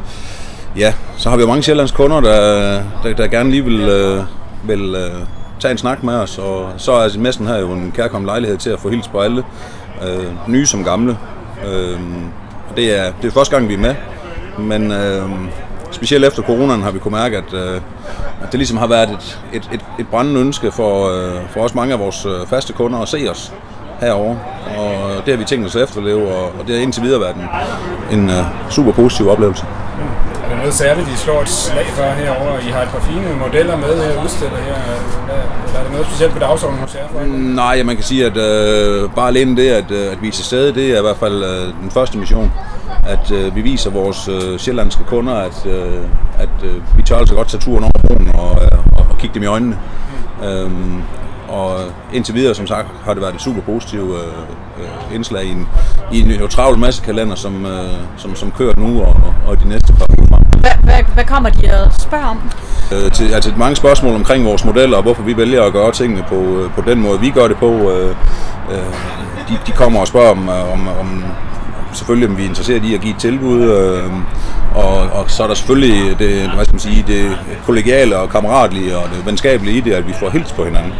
ja, 0.78 0.94
så 1.18 1.30
har 1.30 1.36
vi 1.38 1.42
jo 1.42 1.48
mange 1.48 1.64
sjællandske 1.64 1.96
kunder, 1.96 2.22
der, 2.22 2.82
der, 3.04 3.14
der 3.14 3.28
gerne 3.28 3.52
lige 3.52 3.64
vil, 3.64 3.80
øh, 3.80 4.24
vil 4.64 4.96
øh, 4.96 5.26
tage 5.60 5.72
en 5.72 5.78
snak 5.78 6.04
med 6.04 6.14
os, 6.14 6.38
og 6.38 6.70
så 6.78 6.92
er 6.92 7.10
messen 7.18 7.48
her 7.48 7.58
jo 7.58 7.72
en 7.72 7.92
kærkommen 7.96 8.26
lejlighed 8.26 8.58
til 8.58 8.70
at 8.70 8.80
få 8.80 8.90
hils 8.90 9.08
på 9.08 9.20
alle, 9.20 9.44
øh, 10.08 10.26
nye 10.48 10.66
som 10.66 10.84
gamle. 10.84 11.18
Øh, 11.68 12.00
og 12.70 12.78
det 12.78 13.00
er, 13.00 13.12
det 13.22 13.28
er 13.28 13.32
første 13.32 13.56
gang, 13.56 13.70
vi 13.70 13.74
er 13.74 13.78
med, 13.78 13.96
men 14.60 14.92
øh, 14.92 15.30
specielt 15.92 16.26
efter 16.26 16.44
coronaen 16.44 16.82
har 16.82 16.92
vi 16.92 17.00
kunnet 17.00 17.20
mærke, 17.20 17.38
at, 17.38 17.54
øh, 17.54 17.82
at 18.44 18.52
det 18.52 18.60
ligesom 18.60 18.78
har 18.78 18.88
været 18.88 19.10
et, 19.10 19.42
et, 19.54 19.70
et, 19.74 19.86
et 20.00 20.08
brændende 20.08 20.42
ønske 20.42 20.72
for, 20.72 21.10
øh, 21.10 21.50
for 21.50 21.62
os 21.62 21.76
mange 21.76 21.94
af 21.94 22.00
vores 22.00 22.26
øh, 22.26 22.48
faste 22.48 22.74
kunder 22.74 23.00
at 23.00 23.08
se 23.08 23.28
os 23.32 23.54
herover 24.00 24.36
og 24.78 25.26
det 25.26 25.34
har 25.34 25.38
vi 25.38 25.46
tænkt 25.46 25.68
os 25.68 25.76
at 25.76 25.84
efterleve, 25.84 26.28
og, 26.36 26.46
og 26.60 26.68
det 26.68 26.76
har 26.76 26.84
indtil 26.84 27.04
videre 27.04 27.22
været 27.22 27.36
en, 27.36 28.20
en 28.20 28.30
øh, 28.30 28.46
super 28.70 28.92
positiv 28.92 29.30
oplevelse. 29.30 29.66
Er 30.44 30.50
der 30.50 30.56
noget 30.56 30.74
særligt, 30.74 31.08
I 31.08 31.16
slår 31.16 31.42
et 31.42 31.50
slag 31.50 31.86
for 31.86 32.04
herovre? 32.04 32.64
I 32.68 32.72
har 32.72 32.82
et 32.82 32.90
par 32.90 33.00
fine 33.00 33.36
modeller 33.40 33.78
med 33.78 34.04
her 34.04 34.24
udstillet 34.24 34.58
her. 34.58 34.76
Eller 35.68 35.80
er 35.80 35.84
der 35.84 35.92
noget 35.92 36.06
specielt 36.06 36.34
på 36.34 36.40
dagsordenen 36.40 36.82
hos 36.82 36.96
jer? 36.96 37.08
For? 37.12 37.20
Nej, 37.56 37.84
man 37.84 37.96
kan 37.96 38.04
sige, 38.04 38.26
at 38.26 38.38
øh, 38.38 39.10
bare 39.16 39.28
alene 39.28 39.58
det, 39.58 39.70
at, 39.70 39.92
øh, 39.92 40.12
at 40.12 40.22
vise 40.22 40.42
er 40.42 40.44
stede, 40.44 40.76
det 40.76 40.92
er 40.92 41.00
i 41.00 41.02
hvert 41.02 41.18
fald 41.18 41.44
øh, 41.44 41.74
den 41.82 41.92
første 41.92 42.18
mission. 42.18 42.52
At 43.04 43.32
øh, 43.32 43.56
vi 43.56 43.62
viser 43.62 43.90
vores 43.90 44.28
øh, 44.28 44.60
sjællandske 44.60 45.04
kunder, 45.04 45.34
at, 45.34 45.66
øh, 45.66 46.04
at 46.38 46.56
øh, 46.64 46.98
vi 46.98 47.02
tør 47.02 47.18
altså 47.18 47.36
godt 47.36 47.48
tage 47.48 47.62
turen 47.62 47.84
over 47.84 47.92
broen 48.08 48.32
og, 48.36 48.64
øh, 48.64 48.78
og, 48.98 49.06
og 49.10 49.18
kigge 49.18 49.34
dem 49.34 49.44
i 49.44 49.46
øjnene. 49.46 49.78
Mm. 50.42 50.48
Øhm, 50.48 51.02
og 51.48 51.78
indtil 52.14 52.36
videre, 52.36 52.56
som 52.56 52.68
sagt, 52.68 52.88
har 53.04 53.14
det 53.14 53.22
været 53.22 53.36
et 53.36 53.42
super 53.42 53.62
positivt 53.62 54.12
øh, 54.12 54.28
øh, 54.80 55.16
indslag 55.16 55.44
i 55.46 55.52
en, 55.52 55.68
i 56.12 56.22
en 56.22 56.32
jo 56.32 56.48
travl 56.48 56.78
masse 56.78 57.04
kalender, 57.04 57.36
som, 57.36 57.66
øh, 57.66 57.94
som, 58.18 58.36
som 58.36 58.52
kører 58.52 58.74
nu 58.78 59.02
og, 59.02 59.34
og 59.48 59.60
de 59.64 59.70
næste 59.70 59.94
par 59.94 60.06
uger. 60.18 60.23
Hvad, 60.64 60.72
hvad, 60.84 61.04
hvad 61.14 61.24
kommer 61.24 61.50
de 61.50 61.64
og 61.80 61.94
spørger 62.00 62.26
om? 62.26 62.52
Øh, 62.94 63.12
til, 63.12 63.34
altså 63.34 63.52
mange 63.58 63.76
spørgsmål 63.76 64.16
omkring 64.16 64.46
vores 64.46 64.66
modeller, 64.66 64.98
og 64.98 65.04
hvorfor 65.04 65.24
vi 65.24 65.38
vælger 65.38 65.64
at 65.64 65.74
gøre 65.74 65.92
tingene 65.92 66.24
på, 66.28 66.36
øh, 66.36 66.72
på 66.72 66.82
den 66.90 67.00
måde, 67.00 67.20
vi 67.20 67.30
gør 67.30 67.48
det 67.48 67.58
på. 67.58 67.92
Øh, 67.92 68.16
øh, 68.72 68.94
de, 69.50 69.58
de 69.68 69.72
kommer 69.72 70.00
og 70.00 70.08
spørger 70.08 70.32
om, 70.32 70.50
øh, 70.50 70.74
om, 70.74 70.88
om 70.88 71.24
selvfølgelig 71.94 72.30
om 72.30 72.38
vi 72.38 72.44
er 72.44 72.48
interesseret 72.48 72.84
i 72.84 72.96
at 72.96 73.02
give 73.02 73.14
et 73.14 73.20
tilbud, 73.20 73.62
øh, 73.62 74.04
og, 74.76 74.98
og 74.98 75.32
så 75.32 75.44
er 75.44 75.48
der 75.48 75.54
selvfølgelig 75.54 76.20
det, 76.20 76.52
hvad 76.56 76.66
skal 76.66 76.74
man 76.74 76.80
sige, 76.80 77.04
det 77.08 77.38
kollegiale 77.66 78.18
og 78.18 78.30
kammeratlige 78.30 78.98
og 78.98 79.04
det 79.16 79.26
venskabelige 79.26 79.78
i 79.78 79.82
det, 79.82 79.94
at 79.94 80.08
vi 80.08 80.14
får 80.20 80.30
hils 80.30 80.52
på 80.52 80.66
hinanden. 80.66 80.94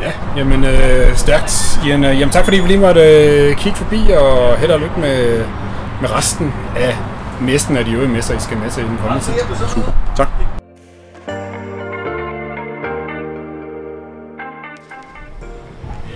Ja, 0.00 0.10
jamen 0.36 0.64
øh, 0.64 1.16
stærkt. 1.16 1.80
Jamen, 1.86 2.04
øh, 2.10 2.20
jamen 2.20 2.32
tak 2.32 2.44
fordi 2.44 2.60
vi 2.60 2.68
lige 2.68 2.80
måtte 2.80 3.00
øh, 3.00 3.56
kigge 3.56 3.78
forbi, 3.78 4.00
og 4.18 4.56
held 4.58 4.70
og 4.70 4.80
lykke 4.80 5.00
med, 5.00 5.44
med 6.02 6.10
resten 6.10 6.52
af 6.76 6.96
messen 7.40 7.76
af 7.76 7.84
de 7.84 7.92
øvrige 7.92 8.10
messer, 8.10 8.34
I 8.34 8.40
skal 8.40 8.56
med 8.56 8.70
til 8.70 8.82
i 8.82 8.86
den 8.86 8.98
kommende 9.02 9.24
tid. 9.24 9.32
Super. 9.74 9.92
Tak. 10.16 10.28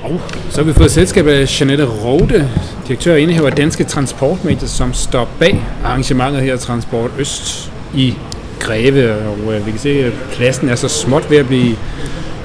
Og 0.03 0.21
så 0.51 0.57
har 0.57 0.63
vi 0.63 0.73
fået 0.73 0.91
selskab 0.91 1.27
af 1.27 1.61
Janette 1.61 1.85
Rode, 1.85 2.49
direktør 2.89 3.13
og 3.13 3.21
indehaver 3.21 3.47
af 3.51 3.57
Danske 3.57 3.85
Transportmedier, 3.85 4.69
som 4.69 4.93
står 4.93 5.29
bag 5.39 5.65
arrangementet 5.85 6.43
her 6.43 6.57
Transport 6.57 7.11
Øst 7.19 7.73
i 7.95 8.15
Greve. 8.61 9.15
Og 9.15 9.55
øh, 9.55 9.67
vi 9.67 9.71
kan 9.71 9.81
se, 9.81 10.05
at 10.05 10.13
pladsen 10.33 10.69
er 10.69 10.75
så 10.75 10.89
småt 10.89 11.31
ved 11.31 11.39
at 11.39 11.47
blive 11.47 11.77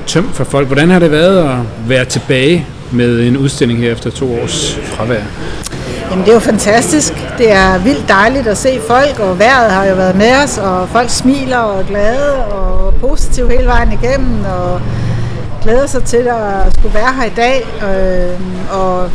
tømt 0.07 0.35
for 0.35 0.43
folk. 0.43 0.67
Hvordan 0.67 0.89
har 0.89 0.99
det 0.99 1.11
været 1.11 1.49
at 1.49 1.89
være 1.89 2.05
tilbage 2.05 2.65
med 2.91 3.27
en 3.27 3.37
udstilling 3.37 3.79
her 3.79 3.91
efter 3.91 4.09
to 4.09 4.41
års 4.41 4.79
fravær? 4.83 5.23
Jamen 6.11 6.25
det 6.25 6.31
er 6.31 6.33
jo 6.33 6.39
fantastisk. 6.39 7.13
Det 7.37 7.51
er 7.51 7.77
vildt 7.77 8.09
dejligt 8.09 8.47
at 8.47 8.57
se 8.57 8.79
folk, 8.87 9.19
og 9.19 9.39
vejret 9.39 9.71
har 9.71 9.85
jo 9.85 9.95
været 9.95 10.15
med 10.15 10.43
os, 10.43 10.57
og 10.57 10.89
folk 10.89 11.09
smiler 11.09 11.57
og 11.57 11.79
er 11.79 11.85
glade 11.87 12.45
og 12.45 12.93
positive 12.93 13.51
hele 13.51 13.65
vejen 13.65 13.91
igennem, 13.91 14.45
og 14.45 14.81
glæder 15.63 15.87
sig 15.87 16.03
til 16.03 16.17
at 16.27 16.73
skulle 16.73 16.93
være 16.93 17.13
her 17.13 17.23
i 17.23 17.33
dag. 17.35 17.65
Øh, 17.83 18.39
og 18.79 19.09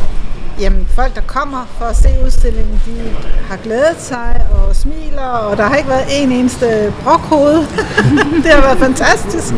jamen, 0.61 0.89
folk, 0.95 1.15
der 1.15 1.21
kommer 1.27 1.67
for 1.79 1.85
at 1.85 1.97
se 1.97 2.09
udstillingen, 2.27 2.81
de 2.87 2.93
har 3.49 3.57
glædet 3.57 3.97
sig 3.99 4.43
og 4.51 4.77
smiler, 4.77 5.23
og 5.23 5.57
der 5.57 5.63
har 5.63 5.77
ikke 5.77 5.89
været 5.89 6.23
en 6.23 6.33
eneste 6.33 6.93
brokhoved. 7.05 7.59
det 8.45 8.51
har 8.53 8.61
været 8.61 8.79
fantastisk. 8.79 9.55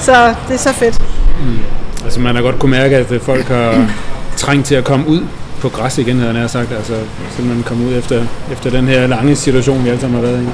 Så 0.00 0.34
det 0.48 0.54
er 0.54 0.58
så 0.58 0.72
fedt. 0.72 1.02
Mm. 1.40 1.58
Altså 2.04 2.20
man 2.20 2.34
har 2.34 2.42
godt 2.42 2.58
kunne 2.58 2.70
mærke, 2.70 2.96
at 2.96 3.22
folk 3.22 3.44
har 3.44 3.90
trængt 4.36 4.66
til 4.66 4.74
at 4.74 4.84
komme 4.84 5.08
ud 5.08 5.20
på 5.64 5.68
græs 5.68 5.98
igen, 5.98 6.18
havde 6.18 6.38
jeg 6.38 6.50
sagt. 6.50 6.72
Altså 6.72 6.94
simpelthen 7.36 7.62
komme 7.62 7.86
ud 7.86 7.94
efter, 7.94 8.26
efter 8.52 8.70
den 8.70 8.88
her 8.88 9.06
lange 9.06 9.36
situation, 9.36 9.84
vi 9.84 9.88
alle 9.88 10.00
sammen 10.00 10.20
har 10.20 10.26
været 10.30 10.42
i. 10.42 10.46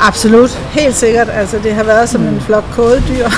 Absolut, 0.00 0.50
helt 0.50 0.94
sikkert. 0.94 1.28
Altså, 1.32 1.58
det 1.62 1.74
har 1.74 1.84
været 1.84 2.08
som 2.08 2.22
en 2.22 2.40
flok 2.40 2.64
kodedyr. 2.72 3.28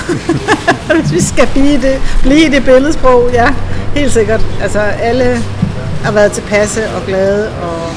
Hvis 1.00 1.12
vi 1.12 1.20
skal 1.20 1.48
blive 1.52 1.82
det, 1.82 2.00
blive 2.22 2.50
det 2.50 2.64
billedsprog, 2.64 3.30
ja, 3.32 3.54
helt 3.94 4.12
sikkert. 4.12 4.40
Altså, 4.62 4.78
alle 4.80 5.38
har 6.04 6.12
været 6.12 6.32
tilpasse 6.32 6.90
og 6.96 7.02
glade 7.06 7.48
og 7.48 7.90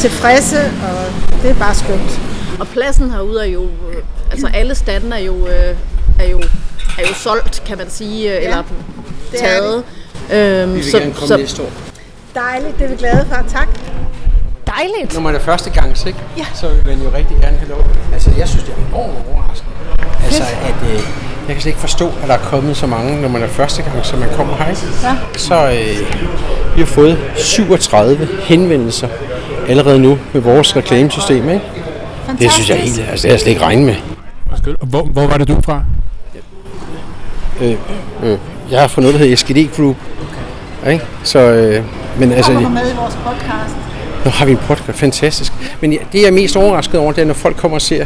tilfredse, 0.00 0.58
og 0.58 0.98
det 1.42 1.50
er 1.50 1.54
bare 1.54 1.74
skønt. 1.74 2.20
Og 2.60 2.68
pladsen 2.68 3.10
herude 3.10 3.40
er 3.40 3.50
jo, 3.50 3.62
øh, 3.62 4.02
altså 4.30 4.48
alle 4.54 4.74
standen 4.74 5.12
er 5.12 5.18
jo, 5.18 5.46
øh, 5.46 5.76
er 6.20 6.28
jo, 6.30 6.38
er 6.98 7.02
jo 7.08 7.14
solgt, 7.14 7.62
kan 7.66 7.78
man 7.78 7.90
sige, 7.90 8.36
øh, 8.36 8.44
eller 8.44 8.62
det 9.32 9.40
er 9.40 9.46
taget. 9.46 9.82
Øhm, 10.32 10.74
Vi 10.74 10.80
vil 10.80 10.92
gerne 10.92 11.14
komme 11.14 11.36
næste 11.36 11.62
år. 11.62 11.70
Dejligt, 12.36 12.78
det 12.78 12.84
er 12.84 12.88
vi 12.88 12.96
glade 12.96 13.26
for. 13.28 13.48
Tak. 13.48 13.68
dejligt. 14.66 15.14
Når 15.14 15.20
man 15.20 15.34
er 15.34 15.38
første 15.38 15.70
gang, 15.70 16.06
ikke? 16.06 16.18
Ja. 16.38 16.44
så 16.54 16.68
vil 16.68 16.82
man 16.86 16.98
jo 17.06 17.10
rigtig 17.16 17.36
gerne 17.40 17.56
have 17.56 17.68
lov. 17.68 17.84
Altså, 18.12 18.30
jeg 18.38 18.48
synes, 18.48 18.64
det 18.64 18.74
er 18.74 18.88
enormt 18.88 19.12
overraskende. 19.32 19.72
Altså, 20.24 20.42
at 20.42 20.90
øh, 20.90 20.94
jeg 21.46 21.54
kan 21.54 21.60
slet 21.60 21.66
ikke 21.66 21.80
forstå, 21.80 22.06
at 22.22 22.28
der 22.28 22.34
er 22.34 22.38
kommet 22.38 22.76
så 22.76 22.86
mange, 22.86 23.20
når 23.22 23.28
man 23.28 23.42
er 23.42 23.46
første 23.46 23.82
gang, 23.82 24.06
så 24.06 24.16
man 24.16 24.28
kommer 24.36 24.56
her. 24.56 24.66
Ja. 25.02 25.16
Så 25.36 25.54
øh, 25.54 26.76
vi 26.76 26.80
har 26.80 26.86
fået 26.86 27.18
37 27.36 28.28
henvendelser 28.42 29.08
allerede 29.68 29.98
nu 29.98 30.18
med 30.32 30.40
vores 30.40 30.76
reklamesystem, 30.76 31.48
ikke? 31.48 31.64
Det 32.38 32.50
synes 32.50 32.70
jeg 32.70 32.78
helt, 32.78 32.98
altså 32.98 33.22
det 33.22 33.22
har 33.22 33.28
jeg 33.28 33.40
slet 33.40 33.50
ikke 33.50 33.62
regnet 33.62 33.86
med. 33.86 33.94
Hvor, 34.82 35.02
hvor 35.02 35.26
var 35.26 35.38
det 35.38 35.48
du 35.48 35.60
fra? 35.64 35.82
Øh, 37.60 37.76
øh, 38.22 38.38
jeg 38.70 38.80
har 38.80 38.88
fået 38.88 39.02
noget, 39.02 39.14
der 39.14 39.26
hedder 39.26 39.36
SGD 39.36 39.76
Group. 39.76 39.96
Ikke? 40.86 41.04
Så, 41.22 41.38
øh, 41.38 41.84
men 42.18 42.32
altså, 42.32 42.52
Kommer 42.52 42.68
med 42.68 42.92
i 42.92 42.96
vores 42.96 43.14
podcast? 43.14 43.76
Nu 44.24 44.30
har 44.30 44.46
vi 44.46 44.52
en 44.52 44.58
podcast, 44.58 44.98
fantastisk. 44.98 45.52
Men 45.80 45.92
ja, 45.92 45.98
det 46.12 46.20
jeg 46.20 46.26
er 46.26 46.32
mest 46.32 46.56
overrasket 46.56 47.00
over, 47.00 47.12
det 47.12 47.22
er, 47.22 47.26
når 47.26 47.34
folk 47.34 47.56
kommer 47.56 47.74
og 47.74 47.82
ser, 47.82 48.04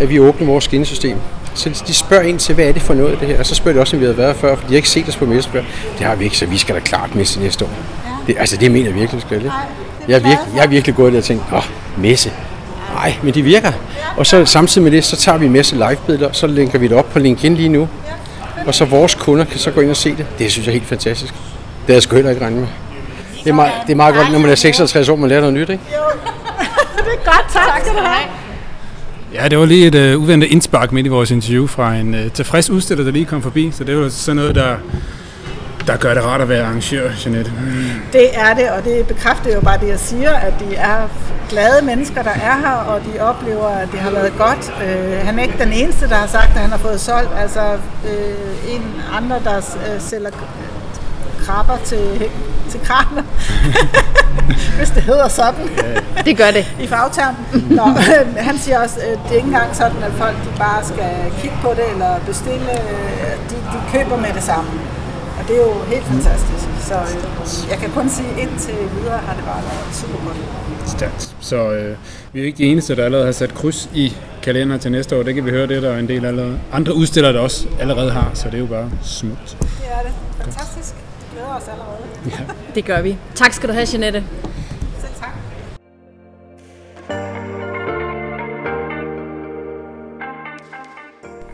at 0.00 0.10
vi 0.10 0.20
åbner 0.20 0.46
vores 0.46 0.64
skinsystem. 0.64 1.16
Så 1.54 1.82
de 1.86 1.94
spørger 1.94 2.24
ind 2.24 2.38
til, 2.38 2.54
hvad 2.54 2.64
er 2.64 2.72
det 2.72 2.82
for 2.82 2.94
noget 2.94 3.20
det 3.20 3.28
her? 3.28 3.38
Og 3.38 3.46
så 3.46 3.54
spørger 3.54 3.76
de 3.76 3.80
også, 3.80 3.96
om 3.96 4.00
vi 4.00 4.06
har 4.06 4.12
været 4.12 4.36
før, 4.36 4.56
for 4.56 4.62
de 4.62 4.68
har 4.68 4.76
ikke 4.76 4.88
set 4.88 5.08
os 5.08 5.16
på 5.16 5.26
messe 5.26 5.50
før. 5.50 5.62
Det 5.98 6.06
har 6.06 6.14
vi 6.14 6.24
ikke, 6.24 6.36
så 6.36 6.46
vi 6.46 6.58
skal 6.58 6.74
da 6.74 6.80
klart 6.80 7.14
messe 7.14 7.40
næste 7.40 7.64
år. 7.64 7.70
Det, 8.26 8.36
altså, 8.38 8.56
det 8.56 8.70
mener 8.70 8.86
jeg 8.86 8.94
virkelig, 8.94 9.16
vi 9.16 9.20
skal. 9.20 9.36
Ikke? 9.36 9.52
Jeg 10.08 10.14
er, 10.14 10.20
virkelig, 10.20 10.54
jeg 10.56 10.64
er 10.64 10.68
virkelig 10.68 10.94
gået 10.94 11.12
der 11.12 11.18
og 11.18 11.24
tænkt, 11.24 11.42
åh, 11.52 11.62
messe. 11.98 12.32
Nej, 12.94 13.14
men 13.22 13.34
de 13.34 13.42
virker. 13.42 13.72
Og 14.16 14.26
så 14.26 14.44
samtidig 14.44 14.82
med 14.82 14.92
det, 14.92 15.04
så 15.04 15.16
tager 15.16 15.38
vi 15.38 15.46
en 15.46 15.52
masse 15.52 15.74
live-billeder, 15.74 16.32
så 16.32 16.46
linker 16.46 16.78
vi 16.78 16.88
det 16.88 16.96
op 16.96 17.10
på 17.12 17.18
LinkedIn 17.18 17.54
lige 17.54 17.68
nu. 17.68 17.88
Og 18.66 18.74
så 18.74 18.84
vores 18.84 19.14
kunder 19.14 19.44
kan 19.44 19.58
så 19.58 19.70
gå 19.70 19.80
ind 19.80 19.90
og 19.90 19.96
se 19.96 20.16
det. 20.16 20.26
Det 20.38 20.52
synes 20.52 20.66
jeg 20.66 20.72
er 20.72 20.78
helt 20.78 20.88
fantastisk. 20.88 21.32
Det 21.32 21.40
havde 21.86 21.94
jeg 21.94 22.02
sgu 22.02 22.14
heller 22.14 22.30
ikke 22.30 22.44
regnet 22.44 22.60
med. 22.60 22.68
Det 23.44 23.50
er 23.50 23.54
meget, 23.54 23.72
det 23.86 23.92
er 23.92 23.96
meget 23.96 24.14
godt, 24.14 24.32
når 24.32 24.38
man 24.38 24.50
er 24.50 24.54
66 24.54 25.08
år, 25.08 25.16
man 25.16 25.28
lærer 25.28 25.40
noget 25.40 25.54
nyt, 25.54 25.68
ikke? 25.68 25.84
Det 26.96 27.06
er 27.06 27.24
godt, 27.24 27.46
tak, 27.52 27.66
tak 27.66 27.80
skal 27.80 27.92
du 27.92 28.02
have. 28.02 28.30
Ja, 29.34 29.48
det 29.48 29.58
var 29.58 29.64
lige 29.64 29.86
et 29.86 30.14
uh, 30.14 30.22
uventet 30.22 30.46
indspark 30.48 30.92
midt 30.92 31.06
i 31.06 31.08
vores 31.08 31.30
interview 31.30 31.66
fra 31.66 31.94
en 31.94 32.14
uh, 32.14 32.32
tilfreds 32.32 32.70
udstiller, 32.70 33.04
der 33.04 33.12
lige 33.12 33.24
kom 33.24 33.42
forbi. 33.42 33.70
Så 33.72 33.84
det 33.84 33.96
var 33.98 34.08
sådan 34.08 34.36
noget, 34.36 34.54
der, 34.54 34.76
der 35.86 35.96
gør 35.96 36.14
det 36.14 36.24
rart 36.24 36.40
at 36.40 36.48
være 36.48 36.64
arrangør, 36.64 37.10
Jeanette. 37.24 37.52
Det 38.12 38.28
er 38.34 38.54
det, 38.54 38.70
og 38.70 38.84
det 38.84 39.06
bekræfter 39.06 39.54
jo 39.54 39.60
bare 39.60 39.78
det, 39.80 39.88
jeg 39.88 39.98
siger, 39.98 40.30
at 40.30 40.54
de 40.60 40.74
er 40.74 41.08
glade 41.48 41.84
mennesker, 41.84 42.22
der 42.22 42.30
er 42.30 42.56
her, 42.66 42.74
og 42.74 43.00
de 43.00 43.20
oplever, 43.20 43.66
at 43.68 43.88
det 43.92 44.00
har 44.00 44.10
været 44.10 44.32
godt. 44.38 44.72
Øh, 44.84 45.26
han 45.26 45.38
er 45.38 45.42
ikke 45.42 45.58
den 45.58 45.72
eneste, 45.72 46.08
der 46.08 46.14
har 46.14 46.26
sagt, 46.26 46.50
at 46.54 46.60
han 46.60 46.70
har 46.70 46.78
fået 46.78 47.00
solgt. 47.00 47.30
Altså 47.38 47.60
øh, 48.10 48.74
en 48.74 48.82
andre, 49.12 49.36
der 49.44 49.56
øh, 49.56 50.00
sælger 50.00 50.30
krabber 51.44 51.76
til, 51.84 52.22
til 52.70 52.80
kraner, 52.84 53.22
hvis 54.78 54.90
det 54.90 55.02
hedder 55.02 55.28
sådan 55.28 55.68
Det 56.24 56.36
gør 56.36 56.50
det. 56.50 56.64
i 56.80 56.86
fagtermen. 56.86 57.36
Nå, 57.70 57.82
han 58.48 58.58
siger 58.58 58.78
også, 58.84 58.96
at 59.00 59.18
det 59.24 59.30
er 59.32 59.36
ikke 59.36 59.46
engang 59.46 59.76
sådan, 59.76 60.02
at 60.02 60.12
folk 60.12 60.36
de 60.44 60.50
bare 60.58 60.84
skal 60.84 61.12
kigge 61.40 61.56
på 61.62 61.70
det 61.78 61.86
eller 61.92 62.10
bestille. 62.26 62.72
De, 63.50 63.54
de 63.72 63.78
køber 63.92 64.16
med 64.16 64.32
det 64.34 64.42
samme. 64.42 64.70
Og 65.40 65.48
det 65.48 65.56
er 65.56 65.60
jo 65.60 65.72
helt 65.88 66.04
fantastisk. 66.04 66.66
Så 66.88 66.94
øh, 66.94 67.70
jeg 67.70 67.78
kan 67.78 67.90
kun 67.90 68.08
sige, 68.08 68.28
at 68.28 68.38
indtil 68.38 68.74
videre 69.00 69.18
har 69.26 69.34
det 69.34 69.44
bare 69.44 69.62
været 69.62 69.94
super 69.94 70.18
godt. 70.26 70.36
Stærkt. 70.90 71.34
Så 71.40 71.56
øh, 71.70 71.96
vi 72.32 72.38
er 72.38 72.42
jo 72.42 72.46
ikke 72.46 72.58
de 72.58 72.64
eneste, 72.64 72.96
der 72.96 73.04
allerede 73.04 73.26
har 73.26 73.32
sat 73.32 73.54
kryds 73.54 73.88
i 73.94 74.16
kalenderen 74.42 74.80
til 74.80 74.92
næste 74.92 75.16
år. 75.18 75.22
Det 75.22 75.34
kan 75.34 75.44
vi 75.44 75.50
høre, 75.50 75.66
det 75.66 75.76
er 75.76 75.80
der 75.80 75.98
en 75.98 76.08
del 76.08 76.24
allerede. 76.24 76.58
andre 76.72 76.94
udstillere, 76.94 77.32
der 77.32 77.40
også 77.40 77.66
allerede 77.80 78.10
har, 78.10 78.30
så 78.34 78.44
det 78.48 78.54
er 78.54 78.58
jo 78.58 78.66
bare 78.66 78.90
smukt. 79.02 79.56
Det 79.60 79.68
er 79.90 80.02
det. 80.02 80.12
Fantastisk. 80.44 80.94
Vi 80.94 81.00
glæder 81.40 81.56
os 81.56 81.68
allerede. 81.68 82.54
Det 82.74 82.84
gør 82.84 83.02
vi. 83.02 83.16
Tak 83.34 83.52
skal 83.52 83.68
du 83.68 83.74
have, 83.74 83.86
Jeanette. 83.92 84.24
Selv 84.98 85.12
tak. 85.20 85.28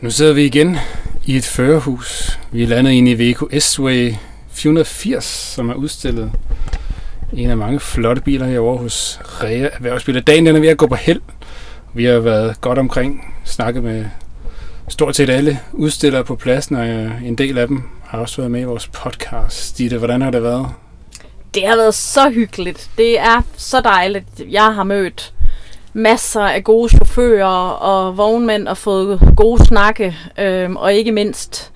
Nu 0.01 0.09
sidder 0.09 0.33
vi 0.33 0.45
igen 0.45 0.77
i 1.25 1.35
et 1.35 1.45
førerhus. 1.45 2.39
Vi 2.51 2.63
er 2.63 2.67
landet 2.67 2.91
i 2.91 2.95
en 2.95 3.07
Iveco 3.07 3.49
S-Way 3.59 4.13
480, 4.49 5.23
som 5.25 5.69
er 5.69 5.73
udstillet. 5.73 6.31
En 7.33 7.49
af 7.49 7.57
mange 7.57 7.79
flotte 7.79 8.21
biler 8.21 8.45
herovre 8.45 8.77
hos 8.77 9.19
Rea 9.23 9.69
Erhvervsbiler. 9.73 10.21
Dagen 10.21 10.45
den 10.45 10.55
er 10.55 10.59
ved 10.59 10.69
at 10.69 10.77
gå 10.77 10.87
på 10.87 10.95
held. 10.95 11.21
Vi 11.93 12.05
har 12.05 12.19
været 12.19 12.61
godt 12.61 12.79
omkring, 12.79 13.35
snakket 13.43 13.83
med 13.83 14.05
stort 14.87 15.15
set 15.15 15.29
alle 15.29 15.59
udstillere 15.73 16.23
på 16.23 16.35
pladsen, 16.35 16.75
og 16.75 16.87
en 17.25 17.35
del 17.35 17.57
af 17.57 17.67
dem 17.67 17.83
har 18.07 18.19
også 18.19 18.37
været 18.37 18.51
med 18.51 18.61
i 18.61 18.63
vores 18.63 18.87
podcast. 18.87 19.77
Ditte, 19.77 19.97
hvordan 19.97 20.21
har 20.21 20.31
det 20.31 20.43
været? 20.43 20.67
Det 21.53 21.67
har 21.67 21.75
været 21.75 21.93
så 21.93 22.29
hyggeligt. 22.29 22.89
Det 22.97 23.19
er 23.19 23.41
så 23.57 23.81
dejligt. 23.81 24.27
Jeg 24.49 24.75
har 24.75 24.83
mødt 24.83 25.33
masser 25.93 26.41
af 26.41 26.63
gode 26.63 26.89
chauffører 26.89 27.69
og 27.69 28.17
vognmænd 28.17 28.67
og 28.67 28.77
fået 28.77 29.19
gode 29.37 29.65
snakke, 29.65 30.17
øhm, 30.39 30.75
og 30.75 30.93
ikke 30.93 31.11
mindst 31.11 31.71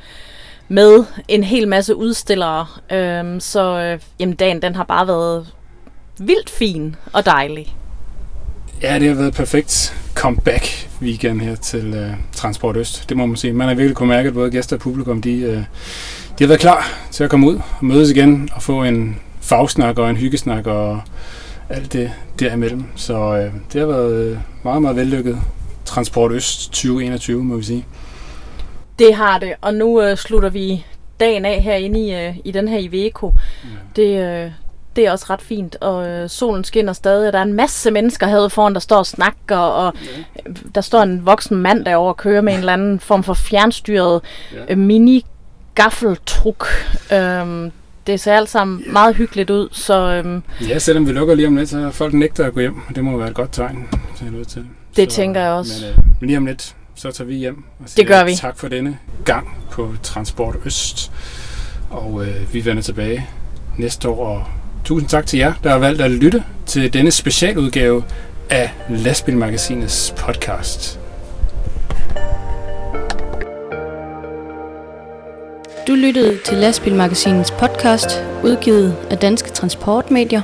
med 0.68 1.06
en 1.28 1.44
hel 1.44 1.68
masse 1.68 1.96
udstillere. 1.96 2.66
Øhm, 2.92 3.40
så 3.40 3.80
øh, 3.80 4.00
jamen, 4.20 4.36
dagen 4.36 4.62
den 4.62 4.76
har 4.76 4.84
bare 4.84 5.08
været 5.08 5.48
vildt 6.20 6.50
fin 6.50 6.96
og 7.14 7.26
dejlig. 7.26 7.76
Ja, 8.82 9.00
det 9.00 9.08
har 9.08 9.16
været 9.16 9.34
perfekt 9.34 9.98
comeback 10.16 10.90
weekend 11.02 11.42
her 11.42 11.56
til 11.56 11.94
uh, 11.94 12.16
Transport 12.34 12.78
Øst. 12.78 13.10
Det 13.10 13.18
må 13.18 13.26
man 13.26 13.38
sige. 13.38 13.54
Man 13.54 13.68
har 13.68 13.76
virkelig 13.76 13.96
kunne 13.96 14.10
mærke, 14.10 14.28
at 14.28 14.34
både 14.34 14.52
gæster 14.52 14.76
og 14.76 14.80
publikum, 14.80 15.22
de, 15.22 15.58
uh, 15.58 15.64
de 16.40 16.44
har 16.44 16.48
været 16.48 16.60
klar 16.60 17.00
til 17.12 17.24
at 17.24 17.30
komme 17.30 17.48
ud 17.48 17.56
og 17.56 17.86
mødes 17.86 18.10
igen 18.10 18.50
og 18.56 18.62
få 18.62 18.84
en 18.84 19.20
fagsnak 19.42 20.00
og 20.00 20.10
en 20.10 20.18
hyggesnak 20.18 20.68
og 20.68 21.02
alt 21.70 21.94
det 21.94 22.12
derimellem. 22.40 22.84
Så 22.96 23.18
uh, 23.18 23.54
det 23.74 23.82
har 23.82 23.88
været 23.88 24.40
meget, 24.64 24.82
meget 24.82 24.98
vellykket. 24.98 25.38
Transport 25.86 26.32
Øst 26.32 26.72
2021, 26.72 27.44
må 27.44 27.58
vi 27.58 27.64
sige. 27.64 27.86
Det 29.00 29.16
har 29.16 29.40
det, 29.40 29.54
og 29.62 29.74
nu 29.74 30.10
uh, 30.10 30.18
slutter 30.18 30.50
vi 30.50 30.86
dagen 31.20 31.46
af 31.46 31.62
herinde 31.62 32.00
i, 32.00 32.30
uh, 32.30 32.36
i 32.46 32.52
den 32.52 32.68
her 32.68 32.78
Iveco. 32.78 33.34
Ja. 33.64 33.70
Det, 33.96 34.46
uh, 34.46 34.52
det 34.96 35.08
er 35.08 35.12
også 35.12 35.26
ret 35.30 35.42
fint, 35.42 35.76
og 35.82 36.08
øh, 36.08 36.30
solen 36.30 36.64
skinner 36.64 36.94
stadig, 36.94 37.28
og 37.28 37.34
der 37.34 37.40
er 37.40 37.44
en 37.44 37.54
masse 37.54 37.92
mennesker 37.92 38.28
herude 38.28 38.50
foran, 38.50 38.74
der 38.74 38.80
står 38.80 38.98
og 38.98 39.06
snakker, 39.06 39.58
og 39.58 39.94
ja. 39.96 40.52
der 40.76 40.82
står 40.82 41.02
en 41.02 41.26
voksen 41.26 41.58
mand 41.58 41.86
derovre 41.86 42.12
og 42.12 42.18
kører 42.18 42.42
med 42.42 42.54
en 42.54 42.60
eller 42.60 42.74
anden 42.74 43.00
form 43.00 43.24
for 43.24 43.34
fjernstyret 43.34 44.22
ja. 44.54 44.58
øh, 44.70 44.78
mini 44.78 45.26
gaffeltruk. 45.76 46.68
Øhm, 47.14 47.72
det 48.08 48.20
ser 48.20 48.34
alt 48.34 48.50
sammen 48.50 48.84
meget 48.88 49.16
hyggeligt 49.16 49.50
ud, 49.50 49.70
så... 49.72 49.94
Øhm, 49.94 50.44
ja, 50.70 50.80
selvom 50.80 51.08
vi 51.08 51.12
lukker 51.12 51.36
lige 51.36 51.48
om 51.48 51.56
lidt, 51.56 51.70
så 51.70 51.92
folk 51.92 52.14
nægter 52.14 52.46
at 52.46 52.54
gå 52.54 52.60
hjem. 52.60 52.82
Det 52.96 53.04
må 53.04 53.18
være 53.18 53.28
et 53.28 53.34
godt 53.34 53.52
tegn. 53.52 53.88
Det, 54.20 54.48
til. 54.48 54.66
Det 54.96 55.12
så, 55.12 55.16
tænker 55.16 55.42
jeg 55.42 55.52
også. 55.52 55.86
Men 55.86 55.90
øh, 56.22 56.28
lige 56.28 56.38
om 56.38 56.46
lidt, 56.46 56.76
så 56.96 57.12
tager 57.12 57.28
vi 57.28 57.36
hjem. 57.36 57.64
Og 57.80 57.90
siger, 57.90 58.04
det 58.04 58.08
gør 58.08 58.24
vi. 58.24 58.36
Tak 58.36 58.58
for 58.58 58.68
denne 58.68 58.98
gang 59.26 59.58
på 59.72 59.94
Transport 60.04 60.56
Øst. 60.66 61.12
Og 61.90 62.26
øh, 62.26 62.54
vi 62.54 62.66
vender 62.66 62.84
tilbage 62.84 63.28
næste 63.78 64.10
år 64.10 64.28
og 64.28 64.46
Tusind 64.84 65.10
tak 65.10 65.26
til 65.26 65.40
jer, 65.40 65.54
der 65.64 65.70
har 65.70 65.78
valgt 65.78 66.02
at 66.02 66.12
lytte 66.12 66.44
til 66.66 66.94
denne 66.94 67.12
specialudgave 67.12 68.04
af 68.50 68.72
Lastbilmagasinets 68.90 70.14
podcast. 70.18 71.01
Du 75.88 75.96
lyttede 75.96 76.38
til 76.46 76.58
Lastbilmagasinets 76.58 77.52
podcast, 77.52 78.24
udgivet 78.44 78.96
af 79.10 79.18
Danske 79.18 79.50
Transportmedier. 79.50 80.42